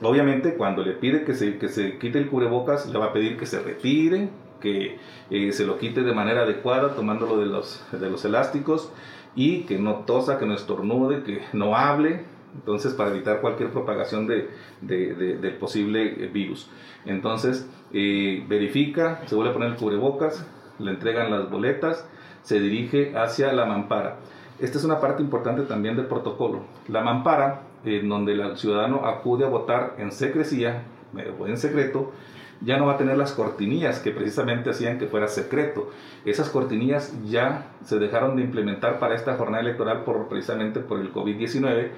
obviamente 0.02 0.54
cuando 0.54 0.82
le 0.82 0.92
pide 0.92 1.24
que 1.24 1.34
se, 1.34 1.58
que 1.58 1.68
se 1.68 1.98
quite 1.98 2.18
el 2.18 2.28
cubrebocas 2.28 2.86
le 2.86 2.98
va 2.98 3.06
a 3.06 3.12
pedir 3.12 3.36
que 3.36 3.46
se 3.46 3.60
retire, 3.60 4.28
que 4.60 4.98
eh, 5.30 5.52
se 5.52 5.66
lo 5.66 5.78
quite 5.78 6.02
de 6.02 6.12
manera 6.12 6.42
adecuada 6.42 6.94
tomándolo 6.94 7.38
de 7.38 7.46
los, 7.46 7.84
de 7.92 8.10
los 8.10 8.24
elásticos 8.24 8.90
y 9.36 9.60
que 9.64 9.78
no 9.78 9.96
tosa, 10.06 10.38
que 10.38 10.46
no 10.46 10.54
estornude, 10.54 11.22
que 11.22 11.42
no 11.52 11.76
hable, 11.76 12.24
entonces 12.54 12.94
para 12.94 13.10
evitar 13.10 13.40
cualquier 13.40 13.70
propagación 13.70 14.26
de, 14.26 14.48
del 14.80 15.56
posible 15.56 16.28
virus. 16.28 16.70
Entonces 17.04 17.68
eh, 17.92 18.44
verifica, 18.48 19.22
se 19.26 19.34
vuelve 19.34 19.50
a 19.50 19.54
poner 19.54 19.70
el 19.70 19.76
cubrebocas, 19.76 20.46
le 20.78 20.90
entregan 20.90 21.30
las 21.30 21.50
boletas, 21.50 22.08
se 22.42 22.60
dirige 22.60 23.16
hacia 23.16 23.52
la 23.52 23.64
mampara. 23.66 24.16
Esta 24.58 24.78
es 24.78 24.84
una 24.84 25.00
parte 25.00 25.22
importante 25.22 25.62
también 25.62 25.96
del 25.96 26.06
protocolo. 26.06 26.62
La 26.88 27.02
mampara, 27.02 27.62
en 27.84 28.08
donde 28.08 28.32
el 28.32 28.56
ciudadano 28.56 29.04
acude 29.04 29.44
a 29.44 29.48
votar 29.48 29.96
en 29.98 30.12
secrecía 30.12 30.84
eh, 31.16 31.32
o 31.38 31.46
en 31.46 31.56
secreto, 31.56 32.12
ya 32.60 32.78
no 32.78 32.86
va 32.86 32.94
a 32.94 32.96
tener 32.96 33.18
las 33.18 33.32
cortinillas 33.32 33.98
que 33.98 34.10
precisamente 34.10 34.70
hacían 34.70 34.98
que 34.98 35.06
fuera 35.06 35.28
secreto. 35.28 35.90
Esas 36.24 36.48
cortinillas 36.50 37.12
ya 37.24 37.72
se 37.84 37.98
dejaron 37.98 38.36
de 38.36 38.42
implementar 38.42 38.98
para 38.98 39.14
esta 39.14 39.36
jornada 39.36 39.62
electoral 39.62 40.04
por, 40.04 40.28
precisamente 40.28 40.80
por 40.80 41.00
el 41.00 41.12
COVID-19 41.12 41.90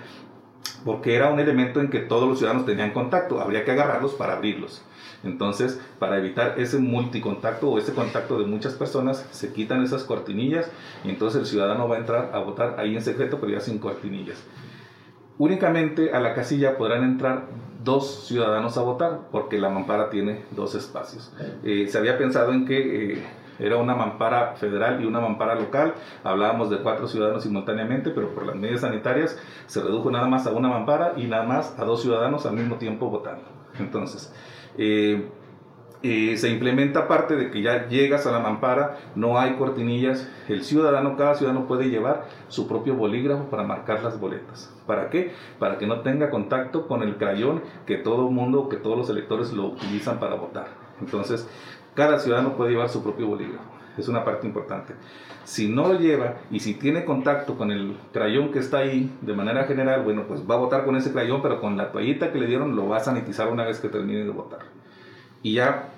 porque 0.85 1.15
era 1.15 1.31
un 1.31 1.41
elemento 1.41 1.81
en 1.81 1.89
que 1.89 2.01
todos 2.01 2.29
los 2.29 2.39
ciudadanos 2.39 2.67
tenían 2.67 2.93
contacto, 2.93 3.41
habría 3.41 3.65
que 3.65 3.73
agarrarlos 3.73 4.15
para 4.15 4.35
abrirlos. 4.35 4.83
Entonces, 5.25 5.81
para 5.99 6.19
evitar 6.19 6.55
ese 6.59 6.79
multicontacto 6.79 7.71
o 7.71 7.79
ese 7.79 7.93
contacto 7.93 8.39
de 8.39 8.47
muchas 8.47 8.75
personas, 8.75 9.27
se 9.31 9.53
quitan 9.53 9.83
esas 9.83 10.05
cortinillas 10.05 10.71
y 11.05 11.11
entonces 11.11 11.41
el 11.41 11.47
ciudadano 11.47 11.89
va 11.89 11.97
a 11.97 11.99
entrar 11.99 12.31
a 12.33 12.39
votar 12.39 12.77
ahí 12.79 12.95
en 12.95 13.03
secreto, 13.03 13.39
pero 13.41 13.53
ya 13.53 13.61
sin 13.61 13.79
cortinillas. 13.79 14.43
Únicamente 15.39 16.13
a 16.13 16.21
la 16.21 16.35
casilla 16.35 16.79
podrán 16.79 17.05
entrar 17.05 17.47
dos 17.85 18.27
ciudadanos 18.27 18.79
a 18.79 18.83
votar, 18.83 19.29
porque 19.31 19.59
la 19.59 19.69
mampara 19.69 20.11
tiene 20.11 20.45
dos 20.51 20.75
espacios. 20.75 21.33
Eh, 21.63 21.87
se 21.89 21.99
había 21.99 22.19
pensado 22.19 22.53
en 22.53 22.65
que 22.65 23.13
eh, 23.13 23.23
era 23.59 23.77
una 23.77 23.95
mampara 23.95 24.55
federal 24.57 25.03
y 25.03 25.07
una 25.07 25.21
mampara 25.21 25.55
local. 25.55 25.95
Hablábamos 26.25 26.71
de 26.71 26.79
cuatro 26.79 27.09
ciudadanos 27.09 27.43
simultáneamente, 27.43 28.11
pero 28.11 28.35
por 28.35 28.47
las 28.47 28.57
medidas 28.57 28.83
sanitarias 28.83 29.39
se 29.67 29.83
redujo 29.83 30.11
nada 30.11 30.27
más 30.27 30.47
a 30.47 30.53
una 30.53 30.69
mampara 30.69 31.13
y 31.17 31.25
nada 31.25 31.45
más 31.45 31.79
a 31.79 31.85
dos 31.85 32.03
ciudadanos 32.03 32.47
al 32.47 32.55
mismo 32.55 32.77
tiempo 32.77 33.09
votando. 33.09 33.45
Entonces, 33.79 34.33
eh, 34.79 35.29
eh, 36.03 36.37
se 36.37 36.51
implementa 36.51 37.01
aparte 37.01 37.37
de 37.37 37.51
que 37.51 37.63
ya 37.63 37.89
llegas 37.89 38.27
a 38.27 38.31
la 38.31 38.39
mampara, 38.39 38.99
no 39.15 39.39
hay 39.39 39.55
cortinillas, 39.55 40.31
el 40.47 40.63
ciudadano, 40.63 41.17
cada 41.17 41.35
ciudadano 41.35 41.67
puede 41.67 41.89
llevar 41.89 42.27
su 42.49 42.69
propio 42.69 42.95
bolígrafo 42.95 43.45
para 43.45 43.63
marcar 43.63 44.05
las 44.05 44.21
boletas. 44.21 44.73
¿Para 44.87 45.11
qué? 45.11 45.33
Para 45.59 45.79
que 45.79 45.87
no 45.87 46.03
tenga 46.03 46.31
contacto 46.31 46.87
con 46.87 47.03
el 47.03 47.17
crayón 47.17 47.63
que 47.87 47.97
todo 47.97 48.31
mundo, 48.31 48.69
que 48.69 48.77
todos 48.77 48.97
los 48.97 49.11
electores 49.11 49.53
lo 49.53 49.67
utilizan 49.67 50.21
para 50.21 50.35
votar. 50.35 50.69
Entonces, 51.01 51.49
cada 51.97 52.21
ciudadano 52.21 52.57
puede 52.57 52.71
llevar 52.71 52.89
su 52.89 53.03
propio 53.03 53.27
bolígrafo. 53.27 53.65
Es 53.99 54.09
una 54.09 54.25
parte 54.25 54.47
importante. 54.47 54.95
Si 55.45 55.69
no 55.69 55.89
lo 55.89 55.99
lleva 55.99 56.35
y 56.51 56.61
si 56.61 56.75
tiene 56.75 57.05
contacto 57.05 57.57
con 57.57 57.71
el 57.71 57.97
crayón 58.13 58.53
que 58.53 58.59
está 58.59 58.79
ahí 58.79 59.11
de 59.23 59.33
manera 59.33 59.65
general, 59.65 60.03
bueno, 60.03 60.25
pues 60.29 60.43
va 60.49 60.57
a 60.57 60.59
votar 60.59 60.85
con 60.85 60.97
ese 60.97 61.13
crayón, 61.13 61.41
pero 61.41 61.61
con 61.61 61.77
la 61.77 61.93
toallita 61.93 62.31
que 62.31 62.39
le 62.39 62.47
dieron 62.47 62.77
lo 62.77 62.89
va 62.89 62.99
a 62.99 63.01
sanitizar 63.01 63.49
una 63.49 63.65
vez 63.65 63.81
que 63.81 63.89
termine 63.89 64.25
de 64.25 64.31
votar. 64.31 64.61
Y 65.43 65.55
ya 65.55 65.89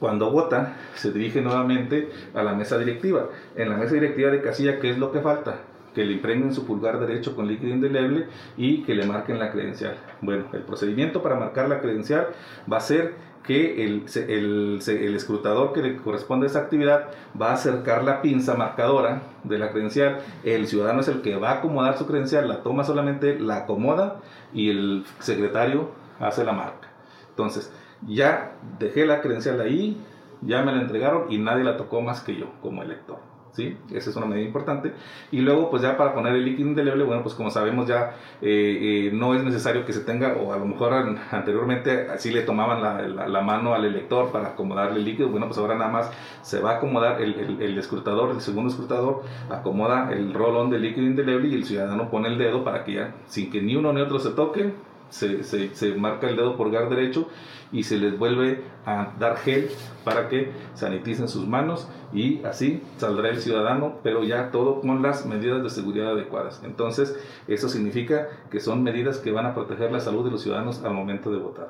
cuando 0.00 0.30
vota, 0.30 0.76
se 0.94 1.12
dirige 1.12 1.40
nuevamente 1.40 2.10
a 2.34 2.42
la 2.42 2.54
mesa 2.54 2.76
directiva. 2.78 3.28
En 3.54 3.68
la 3.68 3.76
mesa 3.76 3.94
directiva 3.94 4.30
de 4.30 4.42
casilla, 4.42 4.80
¿qué 4.80 4.90
es 4.90 4.98
lo 4.98 5.12
que 5.12 5.20
falta? 5.20 5.60
que 5.94 6.04
le 6.04 6.12
impregnen 6.12 6.52
su 6.52 6.66
pulgar 6.66 7.00
derecho 7.00 7.34
con 7.34 7.48
líquido 7.48 7.72
indeleble 7.72 8.26
y 8.58 8.82
que 8.82 8.94
le 8.94 9.06
marquen 9.06 9.38
la 9.38 9.50
credencial. 9.50 9.96
Bueno, 10.20 10.44
el 10.52 10.60
procedimiento 10.60 11.22
para 11.22 11.36
marcar 11.36 11.70
la 11.70 11.80
credencial 11.80 12.26
va 12.70 12.76
a 12.76 12.80
ser 12.80 13.14
que 13.46 13.84
el, 13.84 14.04
el, 14.16 14.80
el, 14.86 15.14
escrutador 15.14 15.72
que 15.72 15.82
le 15.82 15.96
corresponde 15.96 16.46
a 16.46 16.50
esa 16.50 16.60
actividad 16.60 17.08
va 17.40 17.50
a 17.50 17.54
acercar 17.54 18.02
la 18.04 18.20
pinza 18.20 18.54
marcadora 18.54 19.22
de 19.44 19.58
la 19.58 19.70
credencial. 19.70 20.18
El 20.44 20.66
ciudadano 20.66 21.00
es 21.00 21.08
el 21.08 21.22
que 21.22 21.36
va 21.36 21.50
a 21.50 21.54
acomodar 21.58 21.96
su 21.96 22.06
credencial, 22.06 22.48
la 22.48 22.62
toma 22.62 22.84
solamente, 22.84 23.38
la 23.38 23.58
acomoda 23.58 24.20
y 24.52 24.70
el 24.70 25.04
secretario 25.20 25.90
hace 26.18 26.44
la 26.44 26.52
marca. 26.52 26.88
Entonces, 27.30 27.72
ya 28.06 28.52
dejé 28.78 29.06
la 29.06 29.20
credencial 29.20 29.60
ahí, 29.60 29.96
ya 30.42 30.62
me 30.62 30.72
la 30.72 30.82
entregaron 30.82 31.30
y 31.30 31.38
nadie 31.38 31.64
la 31.64 31.76
tocó 31.76 32.00
más 32.00 32.20
que 32.20 32.36
yo 32.36 32.46
como 32.60 32.82
elector. 32.82 33.18
¿Sí? 33.56 33.76
Esa 33.92 34.10
es 34.10 34.16
una 34.16 34.26
medida 34.26 34.46
importante. 34.46 34.92
Y 35.32 35.40
luego, 35.40 35.70
pues 35.70 35.82
ya 35.82 35.96
para 35.96 36.14
poner 36.14 36.34
el 36.34 36.44
líquido 36.44 36.68
indeleble, 36.68 37.04
bueno, 37.04 37.22
pues 37.22 37.34
como 37.34 37.50
sabemos 37.50 37.88
ya 37.88 38.14
eh, 38.42 39.08
eh, 39.08 39.10
no 39.12 39.34
es 39.34 39.42
necesario 39.42 39.86
que 39.86 39.92
se 39.92 40.00
tenga, 40.00 40.34
o 40.34 40.52
a 40.52 40.58
lo 40.58 40.66
mejor 40.66 40.92
anteriormente 41.30 42.08
así 42.10 42.30
le 42.30 42.42
tomaban 42.42 42.82
la, 42.82 43.26
la, 43.26 43.40
mano 43.40 43.74
al 43.74 43.84
elector 43.84 44.30
para 44.30 44.48
acomodarle 44.48 44.98
el 44.98 45.04
líquido, 45.04 45.28
bueno, 45.28 45.46
pues 45.46 45.58
ahora 45.58 45.76
nada 45.76 45.90
más 45.90 46.10
se 46.42 46.60
va 46.60 46.72
a 46.72 46.76
acomodar 46.76 47.22
el, 47.22 47.34
el, 47.34 47.62
el 47.62 47.78
escrutador, 47.78 48.30
el 48.30 48.40
segundo 48.40 48.70
escrutador, 48.70 49.22
acomoda 49.50 50.12
el 50.12 50.34
rolón 50.34 50.68
de 50.70 50.78
líquido 50.78 51.06
indeleble 51.06 51.48
y 51.48 51.54
el 51.54 51.64
ciudadano 51.64 52.10
pone 52.10 52.28
el 52.28 52.38
dedo 52.38 52.64
para 52.64 52.84
que 52.84 52.94
ya, 52.94 53.14
sin 53.26 53.50
que 53.50 53.62
ni 53.62 53.76
uno 53.76 53.92
ni 53.92 54.00
otro 54.00 54.18
se 54.18 54.30
toque, 54.30 54.72
se, 55.10 55.42
se, 55.42 55.94
marca 55.94 56.28
el 56.28 56.36
dedo 56.36 56.56
por 56.56 56.70
gar 56.70 56.88
derecho 56.88 57.28
y 57.72 57.82
se 57.84 57.98
les 57.98 58.18
vuelve 58.18 58.62
a 58.84 59.12
dar 59.18 59.36
gel 59.38 59.68
para 60.04 60.28
que 60.28 60.52
saniticen 60.74 61.28
sus 61.28 61.46
manos 61.46 61.88
y 62.12 62.42
así 62.44 62.82
saldrá 62.96 63.30
el 63.30 63.40
ciudadano, 63.40 63.98
pero 64.02 64.24
ya 64.24 64.50
todo 64.50 64.80
con 64.80 65.02
las 65.02 65.26
medidas 65.26 65.62
de 65.62 65.70
seguridad 65.70 66.12
adecuadas. 66.12 66.62
Entonces, 66.64 67.18
eso 67.48 67.68
significa 67.68 68.28
que 68.50 68.60
son 68.60 68.82
medidas 68.82 69.18
que 69.18 69.32
van 69.32 69.46
a 69.46 69.54
proteger 69.54 69.92
la 69.92 70.00
salud 70.00 70.24
de 70.24 70.30
los 70.30 70.42
ciudadanos 70.42 70.84
al 70.84 70.92
momento 70.92 71.30
de 71.30 71.38
votar. 71.38 71.68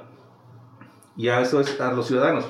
Y 1.16 1.28
a 1.28 1.40
eso 1.40 1.60
es 1.60 1.80
a 1.80 1.92
los 1.92 2.06
ciudadanos. 2.06 2.46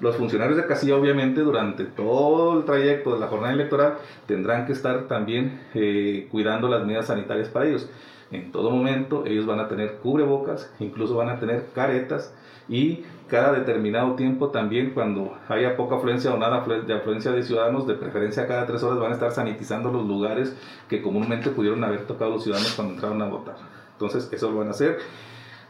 Los 0.00 0.16
funcionarios 0.16 0.58
de 0.58 0.66
casilla, 0.66 0.96
obviamente, 0.96 1.40
durante 1.40 1.84
todo 1.84 2.58
el 2.58 2.64
trayecto 2.64 3.14
de 3.14 3.20
la 3.20 3.28
jornada 3.28 3.54
electoral, 3.54 3.94
tendrán 4.26 4.66
que 4.66 4.72
estar 4.72 5.06
también 5.08 5.62
eh, 5.74 6.28
cuidando 6.30 6.68
las 6.68 6.84
medidas 6.84 7.06
sanitarias 7.06 7.48
para 7.48 7.66
ellos. 7.66 7.88
En 8.30 8.50
todo 8.50 8.70
momento 8.70 9.24
ellos 9.24 9.46
van 9.46 9.60
a 9.60 9.68
tener 9.68 9.98
cubrebocas, 9.98 10.72
incluso 10.80 11.14
van 11.16 11.28
a 11.28 11.38
tener 11.38 11.66
caretas 11.74 12.34
y 12.68 13.04
cada 13.28 13.52
determinado 13.52 14.14
tiempo 14.14 14.48
también 14.48 14.90
cuando 14.90 15.36
haya 15.48 15.76
poca 15.76 15.96
afluencia 15.96 16.32
o 16.34 16.36
nada 16.36 16.64
de 16.64 16.94
afluencia 16.94 17.30
de 17.30 17.42
ciudadanos, 17.42 17.86
de 17.86 17.94
preferencia 17.94 18.46
cada 18.46 18.66
tres 18.66 18.82
horas 18.82 18.98
van 18.98 19.12
a 19.12 19.14
estar 19.14 19.32
sanitizando 19.32 19.92
los 19.92 20.06
lugares 20.06 20.56
que 20.88 21.02
comúnmente 21.02 21.50
pudieron 21.50 21.82
haber 21.84 22.06
tocado 22.06 22.32
los 22.32 22.42
ciudadanos 22.42 22.72
cuando 22.74 22.94
entraron 22.94 23.22
a 23.22 23.26
votar. 23.26 23.56
Entonces 23.92 24.28
eso 24.32 24.50
lo 24.50 24.58
van 24.58 24.68
a 24.68 24.70
hacer. 24.72 24.98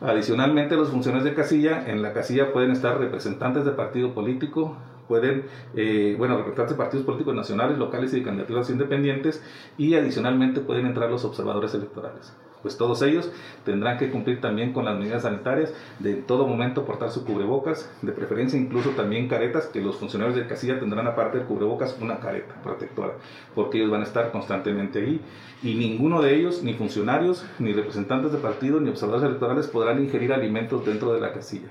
Adicionalmente 0.00 0.76
los 0.76 0.90
funcionarios 0.90 1.24
de 1.24 1.34
casilla, 1.34 1.90
en 1.90 2.02
la 2.02 2.12
casilla 2.12 2.52
pueden 2.52 2.70
estar 2.70 2.98
representantes 2.98 3.64
de 3.64 3.70
partido 3.70 4.12
político, 4.12 4.76
pueden, 5.08 5.44
eh, 5.74 6.14
bueno, 6.18 6.36
representantes 6.36 6.76
de 6.76 6.82
partidos 6.82 7.06
políticos 7.06 7.34
nacionales, 7.34 7.78
locales 7.78 8.12
y 8.12 8.18
de 8.18 8.22
candidaturas 8.24 8.68
independientes 8.70 9.42
y 9.78 9.94
adicionalmente 9.94 10.60
pueden 10.60 10.86
entrar 10.86 11.10
los 11.10 11.24
observadores 11.24 11.74
electorales 11.74 12.34
pues 12.66 12.76
todos 12.76 13.00
ellos 13.02 13.30
tendrán 13.64 13.96
que 13.96 14.10
cumplir 14.10 14.40
también 14.40 14.72
con 14.72 14.86
las 14.86 14.98
medidas 14.98 15.22
sanitarias, 15.22 15.72
de 16.00 16.14
todo 16.14 16.48
momento 16.48 16.84
portar 16.84 17.12
su 17.12 17.24
cubrebocas, 17.24 17.88
de 18.02 18.10
preferencia 18.10 18.58
incluso 18.58 18.90
también 18.90 19.28
caretas, 19.28 19.66
que 19.66 19.80
los 19.80 19.98
funcionarios 19.98 20.36
de 20.36 20.48
casilla 20.48 20.80
tendrán 20.80 21.06
aparte 21.06 21.38
del 21.38 21.46
cubrebocas 21.46 21.96
una 22.00 22.18
careta 22.18 22.60
protectora, 22.64 23.12
porque 23.54 23.78
ellos 23.78 23.92
van 23.92 24.00
a 24.00 24.04
estar 24.04 24.32
constantemente 24.32 24.98
ahí 24.98 25.20
y 25.62 25.74
ninguno 25.74 26.20
de 26.22 26.34
ellos, 26.34 26.64
ni 26.64 26.74
funcionarios, 26.74 27.46
ni 27.60 27.72
representantes 27.72 28.32
de 28.32 28.38
partido, 28.38 28.80
ni 28.80 28.90
observadores 28.90 29.28
electorales 29.28 29.68
podrán 29.68 30.02
ingerir 30.02 30.32
alimentos 30.32 30.84
dentro 30.84 31.12
de 31.14 31.20
la 31.20 31.32
casilla. 31.32 31.68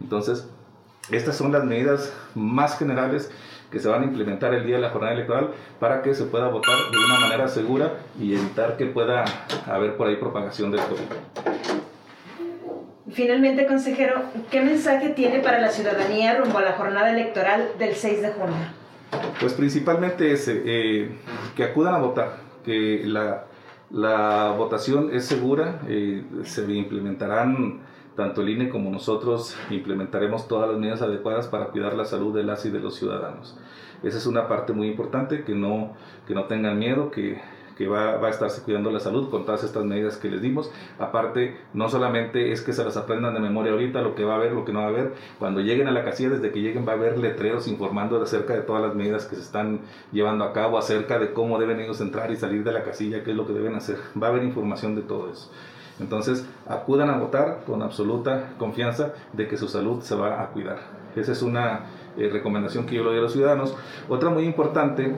Entonces, 0.00 0.48
estas 1.10 1.36
son 1.36 1.52
las 1.52 1.64
medidas 1.66 2.10
más 2.34 2.78
generales 2.78 3.30
que 3.70 3.78
se 3.80 3.88
van 3.88 4.02
a 4.02 4.04
implementar 4.04 4.54
el 4.54 4.64
día 4.64 4.76
de 4.76 4.82
la 4.82 4.90
jornada 4.90 5.14
electoral 5.14 5.50
para 5.78 6.02
que 6.02 6.14
se 6.14 6.24
pueda 6.24 6.48
votar 6.48 6.76
de 6.90 6.98
una 6.98 7.20
manera 7.20 7.48
segura 7.48 7.94
y 8.18 8.34
evitar 8.34 8.76
que 8.76 8.86
pueda 8.86 9.24
haber 9.66 9.96
por 9.96 10.08
ahí 10.08 10.16
propagación 10.16 10.70
del 10.70 10.80
COVID. 10.80 11.04
Finalmente, 13.12 13.66
consejero, 13.66 14.22
¿qué 14.50 14.60
mensaje 14.60 15.10
tiene 15.10 15.40
para 15.40 15.60
la 15.60 15.70
ciudadanía 15.70 16.38
rumbo 16.38 16.58
a 16.58 16.62
la 16.62 16.72
jornada 16.72 17.10
electoral 17.10 17.70
del 17.78 17.94
6 17.94 18.22
de 18.22 18.28
junio? 18.28 18.56
Pues 19.40 19.54
principalmente 19.54 20.32
ese, 20.32 20.62
eh, 20.64 21.10
que 21.56 21.64
acudan 21.64 21.94
a 21.94 21.98
votar, 21.98 22.36
que 22.64 23.02
la, 23.04 23.44
la 23.90 24.54
votación 24.56 25.10
es 25.12 25.24
segura, 25.24 25.80
eh, 25.88 26.22
se 26.44 26.70
implementarán 26.70 27.80
tanto 28.18 28.42
el 28.42 28.48
INE 28.48 28.68
como 28.68 28.90
nosotros 28.90 29.56
implementaremos 29.70 30.48
todas 30.48 30.68
las 30.68 30.76
medidas 30.76 31.02
adecuadas 31.02 31.46
para 31.46 31.66
cuidar 31.66 31.94
la 31.94 32.04
salud 32.04 32.34
de 32.34 32.42
las 32.42 32.66
y 32.66 32.70
de 32.70 32.80
los 32.80 32.96
ciudadanos. 32.96 33.56
Esa 34.02 34.18
es 34.18 34.26
una 34.26 34.48
parte 34.48 34.72
muy 34.72 34.88
importante, 34.88 35.44
que 35.44 35.54
no, 35.54 35.94
que 36.26 36.34
no 36.34 36.46
tengan 36.46 36.80
miedo, 36.80 37.12
que, 37.12 37.40
que 37.76 37.86
va, 37.86 38.16
va, 38.16 38.26
a 38.26 38.30
estarse 38.30 38.64
cuidando 38.64 38.90
la 38.90 38.98
salud 38.98 39.30
con 39.30 39.44
todas 39.44 39.62
estas 39.62 39.84
medidas 39.84 40.16
que 40.16 40.28
les 40.28 40.42
dimos. 40.42 40.68
Aparte, 40.98 41.58
no 41.74 41.88
solamente 41.88 42.50
es 42.50 42.62
que 42.62 42.72
se 42.72 42.84
las 42.84 42.96
aprendan 42.96 43.34
de 43.34 43.40
memoria 43.40 43.70
ahorita, 43.70 44.02
lo 44.02 44.16
que 44.16 44.24
va 44.24 44.32
a 44.32 44.36
haber, 44.38 44.50
lo 44.50 44.64
que 44.64 44.72
no 44.72 44.80
va 44.80 44.86
a 44.86 44.88
haber. 44.88 45.14
Cuando 45.38 45.60
lleguen 45.60 45.86
a 45.86 45.92
la 45.92 46.02
casilla, 46.02 46.30
desde 46.30 46.50
que 46.50 46.60
lleguen 46.60 46.84
va 46.88 46.94
a 46.94 46.96
haber 46.96 47.18
letreros 47.18 47.68
informando 47.68 48.20
acerca 48.20 48.52
de 48.52 48.62
todas 48.62 48.82
las 48.82 48.96
medidas 48.96 49.26
que 49.26 49.36
se 49.36 49.42
están 49.42 49.82
llevando 50.10 50.44
a 50.44 50.52
cabo, 50.52 50.76
acerca 50.76 51.20
de 51.20 51.32
cómo 51.32 51.60
deben 51.60 51.78
ellos 51.78 52.00
entrar 52.00 52.32
y 52.32 52.36
salir 52.36 52.64
de 52.64 52.72
la 52.72 52.82
casilla, 52.82 53.22
qué 53.22 53.30
es 53.30 53.36
lo 53.36 53.46
que 53.46 53.52
deben 53.52 53.76
hacer. 53.76 53.98
Va 54.20 54.26
a 54.26 54.30
haber 54.30 54.42
información 54.42 54.96
de 54.96 55.02
todo 55.02 55.30
eso. 55.30 55.52
Entonces, 56.00 56.46
acudan 56.66 57.10
a 57.10 57.18
votar 57.18 57.64
con 57.66 57.82
absoluta 57.82 58.54
confianza 58.58 59.12
de 59.32 59.48
que 59.48 59.56
su 59.56 59.68
salud 59.68 60.02
se 60.02 60.14
va 60.14 60.42
a 60.42 60.48
cuidar. 60.48 60.78
Esa 61.16 61.32
es 61.32 61.42
una 61.42 61.86
eh, 62.16 62.28
recomendación 62.32 62.86
que 62.86 62.96
yo 62.96 63.02
le 63.02 63.10
doy 63.10 63.18
a 63.18 63.22
los 63.22 63.32
ciudadanos. 63.32 63.74
Otra 64.08 64.30
muy 64.30 64.44
importante 64.44 65.14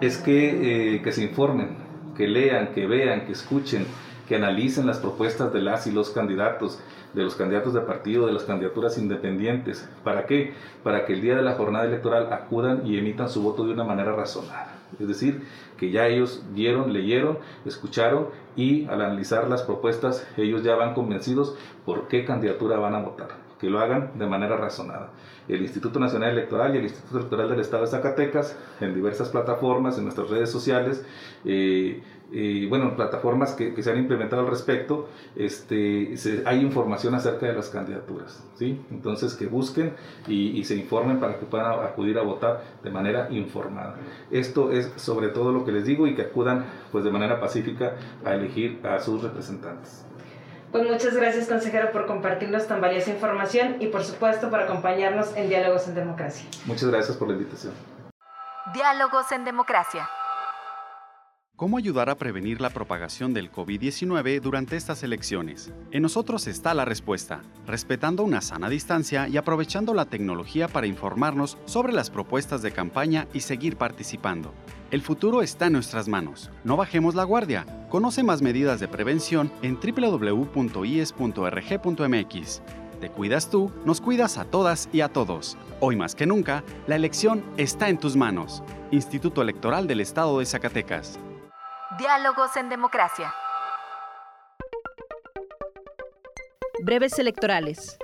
es 0.00 0.18
que, 0.18 0.96
eh, 0.96 1.02
que 1.02 1.12
se 1.12 1.22
informen, 1.22 1.76
que 2.16 2.26
lean, 2.26 2.72
que 2.74 2.86
vean, 2.86 3.26
que 3.26 3.32
escuchen, 3.32 3.86
que 4.28 4.36
analicen 4.36 4.86
las 4.86 4.98
propuestas 4.98 5.52
de 5.52 5.60
las 5.60 5.86
y 5.86 5.92
los 5.92 6.10
candidatos, 6.10 6.80
de 7.12 7.22
los 7.22 7.34
candidatos 7.34 7.74
de 7.74 7.80
partido, 7.82 8.26
de 8.26 8.32
las 8.32 8.44
candidaturas 8.44 8.98
independientes. 8.98 9.88
¿Para 10.02 10.26
qué? 10.26 10.54
Para 10.82 11.04
que 11.04 11.12
el 11.12 11.20
día 11.20 11.36
de 11.36 11.42
la 11.42 11.54
jornada 11.54 11.84
electoral 11.84 12.32
acudan 12.32 12.86
y 12.86 12.98
emitan 12.98 13.28
su 13.28 13.42
voto 13.42 13.64
de 13.64 13.72
una 13.72 13.84
manera 13.84 14.12
razonada. 14.12 14.71
Es 15.00 15.08
decir, 15.08 15.42
que 15.76 15.90
ya 15.90 16.06
ellos 16.06 16.44
vieron, 16.52 16.92
leyeron, 16.92 17.38
escucharon 17.64 18.28
y 18.56 18.86
al 18.86 19.00
analizar 19.00 19.48
las 19.48 19.62
propuestas 19.62 20.26
ellos 20.36 20.62
ya 20.62 20.74
van 20.74 20.94
convencidos 20.94 21.56
por 21.84 22.08
qué 22.08 22.24
candidatura 22.24 22.78
van 22.78 22.94
a 22.94 23.00
votar. 23.00 23.28
Que 23.58 23.70
lo 23.70 23.78
hagan 23.78 24.18
de 24.18 24.26
manera 24.26 24.56
razonada. 24.56 25.10
El 25.48 25.62
Instituto 25.62 26.00
Nacional 26.00 26.30
Electoral 26.30 26.74
y 26.74 26.78
el 26.78 26.84
Instituto 26.84 27.18
Electoral 27.18 27.48
del 27.48 27.60
Estado 27.60 27.84
de 27.84 27.90
Zacatecas, 27.90 28.56
en 28.80 28.94
diversas 28.94 29.28
plataformas, 29.28 29.98
en 29.98 30.04
nuestras 30.04 30.30
redes 30.30 30.50
sociales, 30.50 31.04
eh, 31.44 32.02
y 32.32 32.66
bueno, 32.66 32.96
plataformas 32.96 33.52
que, 33.52 33.74
que, 33.74 33.82
se 33.82 33.90
han 33.90 33.98
implementado 33.98 34.42
al 34.42 34.48
respecto, 34.48 35.08
este, 35.36 36.16
se, 36.16 36.42
hay 36.46 36.60
información 36.60 37.14
acerca 37.14 37.46
de 37.46 37.52
las 37.52 37.68
candidaturas, 37.68 38.42
¿sí? 38.54 38.80
Entonces 38.90 39.34
que 39.34 39.46
busquen 39.46 39.94
y, 40.26 40.58
y, 40.58 40.64
se 40.64 40.74
informen 40.74 41.20
para 41.20 41.38
que 41.38 41.44
puedan 41.44 41.84
acudir 41.84 42.18
a 42.18 42.22
votar 42.22 42.62
de 42.82 42.90
manera 42.90 43.28
informada. 43.30 43.96
Esto 44.30 44.72
es 44.72 44.90
sobre 44.96 45.28
todo 45.28 45.52
lo 45.52 45.64
que 45.64 45.72
les 45.72 45.84
digo 45.84 46.06
y 46.06 46.14
que 46.14 46.22
acudan 46.22 46.64
pues 46.90 47.04
de 47.04 47.10
manera 47.10 47.38
pacífica 47.38 47.96
a 48.24 48.34
elegir 48.34 48.80
a 48.84 48.98
sus 48.98 49.22
representantes. 49.22 50.06
Pues 50.72 50.88
muchas 50.88 51.14
gracias, 51.14 51.48
consejero, 51.48 51.92
por 51.92 52.06
compartirnos 52.06 52.66
tan 52.66 52.80
valiosa 52.80 53.10
información 53.10 53.76
y, 53.80 53.88
por 53.88 54.02
supuesto, 54.04 54.48
por 54.48 54.60
acompañarnos 54.60 55.36
en 55.36 55.50
Diálogos 55.50 55.86
en 55.86 55.94
Democracia. 55.94 56.48
Muchas 56.64 56.88
gracias 56.88 57.14
por 57.18 57.28
la 57.28 57.34
invitación. 57.34 57.74
Diálogos 58.72 59.30
en 59.32 59.44
Democracia. 59.44 60.08
¿Cómo 61.62 61.76
ayudar 61.76 62.08
a 62.10 62.16
prevenir 62.16 62.60
la 62.60 62.70
propagación 62.70 63.34
del 63.34 63.52
COVID-19 63.52 64.40
durante 64.40 64.74
estas 64.74 65.04
elecciones? 65.04 65.72
En 65.92 66.02
nosotros 66.02 66.48
está 66.48 66.74
la 66.74 66.84
respuesta, 66.84 67.42
respetando 67.66 68.24
una 68.24 68.40
sana 68.40 68.68
distancia 68.68 69.28
y 69.28 69.36
aprovechando 69.36 69.94
la 69.94 70.06
tecnología 70.06 70.66
para 70.66 70.88
informarnos 70.88 71.58
sobre 71.66 71.92
las 71.92 72.10
propuestas 72.10 72.62
de 72.62 72.72
campaña 72.72 73.28
y 73.32 73.40
seguir 73.40 73.76
participando. 73.76 74.52
El 74.90 75.02
futuro 75.02 75.40
está 75.40 75.66
en 75.66 75.74
nuestras 75.74 76.08
manos. 76.08 76.50
No 76.64 76.76
bajemos 76.76 77.14
la 77.14 77.22
guardia. 77.22 77.64
Conoce 77.90 78.24
más 78.24 78.42
medidas 78.42 78.80
de 78.80 78.88
prevención 78.88 79.52
en 79.62 79.78
www.ies.rg.mx. 79.78 80.52
Te 83.00 83.10
cuidas 83.10 83.50
tú, 83.50 83.70
nos 83.84 84.00
cuidas 84.00 84.38
a 84.38 84.46
todas 84.46 84.88
y 84.92 85.00
a 85.00 85.08
todos. 85.08 85.56
Hoy 85.80 85.96
más 85.96 86.14
que 86.14 86.26
nunca, 86.26 86.64
la 86.86 86.96
elección 86.96 87.44
está 87.56 87.88
en 87.88 87.98
tus 87.98 88.16
manos. 88.16 88.64
Instituto 88.90 89.42
Electoral 89.42 89.86
del 89.86 90.00
Estado 90.00 90.38
de 90.38 90.46
Zacatecas. 90.46 91.20
Diálogos 91.98 92.56
en 92.56 92.70
Democracia. 92.70 93.34
Breves 96.84 97.18
electorales. 97.18 97.98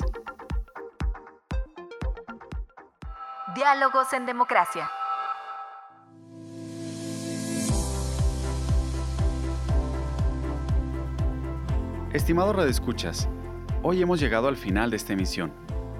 Diálogos 3.54 4.12
en 4.14 4.26
Democracia. 4.26 4.90
Estimado 12.12 12.52
Redescuchas, 12.52 13.28
Hoy 13.90 14.02
hemos 14.02 14.20
llegado 14.20 14.48
al 14.48 14.58
final 14.58 14.90
de 14.90 14.98
esta 14.98 15.14
emisión. 15.14 15.50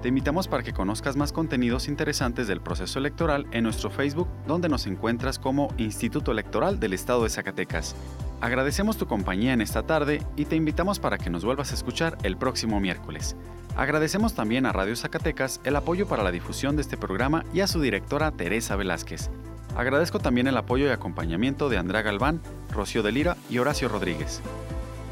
Te 0.03 0.09
invitamos 0.09 0.47
para 0.47 0.61
que 0.61 0.73
conozcas 0.73 1.15
más 1.15 1.33
contenidos 1.33 1.87
interesantes 1.87 2.45
del 2.45 2.61
proceso 2.61 2.99
electoral 2.99 3.47
en 3.49 3.63
nuestro 3.63 3.89
Facebook, 3.89 4.27
donde 4.45 4.69
nos 4.69 4.85
encuentras 4.85 5.39
como 5.39 5.73
Instituto 5.79 6.31
Electoral 6.31 6.79
del 6.79 6.93
Estado 6.93 7.23
de 7.23 7.31
Zacatecas. 7.31 7.95
Agradecemos 8.41 8.97
tu 8.97 9.07
compañía 9.07 9.53
en 9.53 9.61
esta 9.61 9.87
tarde 9.87 10.21
y 10.35 10.45
te 10.45 10.55
invitamos 10.55 10.99
para 10.99 11.17
que 11.17 11.31
nos 11.31 11.43
vuelvas 11.43 11.71
a 11.71 11.73
escuchar 11.73 12.15
el 12.21 12.37
próximo 12.37 12.79
miércoles. 12.79 13.35
Agradecemos 13.75 14.35
también 14.35 14.67
a 14.67 14.71
Radio 14.71 14.95
Zacatecas 14.95 15.59
el 15.63 15.75
apoyo 15.75 16.07
para 16.07 16.21
la 16.21 16.29
difusión 16.29 16.75
de 16.75 16.83
este 16.83 16.95
programa 16.95 17.43
y 17.55 17.61
a 17.61 17.67
su 17.67 17.81
directora 17.81 18.29
Teresa 18.29 18.75
Velázquez. 18.75 19.31
Agradezco 19.75 20.19
también 20.19 20.45
el 20.45 20.57
apoyo 20.57 20.85
y 20.85 20.91
acompañamiento 20.91 21.69
de 21.69 21.79
Andrea 21.79 22.03
Galván, 22.03 22.39
Rocío 22.71 23.01
de 23.01 23.13
Lira 23.13 23.35
y 23.49 23.57
Horacio 23.57 23.89
Rodríguez. 23.89 24.43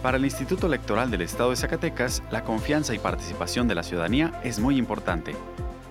Para 0.02 0.18
el 0.18 0.26
Instituto 0.26 0.68
Electoral 0.68 1.10
del 1.10 1.24
Estado 1.24 1.50
de 1.50 1.56
Zacatecas, 1.56 2.22
la 2.30 2.44
confianza 2.44 2.94
y 2.94 3.00
participación 3.00 3.68
de 3.68 3.76
la 3.76 3.84
ciudadanía 3.84 4.40
es 4.44 4.60
muy 4.60 4.78
importante. 4.78 5.36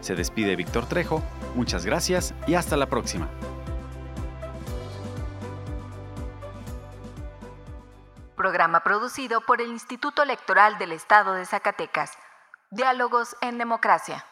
Se 0.00 0.14
despide 0.14 0.54
Víctor 0.54 0.86
Trejo, 0.86 1.22
muchas 1.56 1.84
gracias 1.84 2.32
y 2.46 2.54
hasta 2.54 2.76
la 2.76 2.86
próxima. 2.86 3.28
Programa 8.36 8.84
producido 8.84 9.40
por 9.40 9.60
el 9.60 9.68
Instituto 9.68 10.22
Electoral 10.22 10.78
del 10.78 10.92
Estado 10.92 11.34
de 11.34 11.44
Zacatecas. 11.44 12.12
Diálogos 12.70 13.36
en 13.40 13.58
Democracia. 13.58 14.24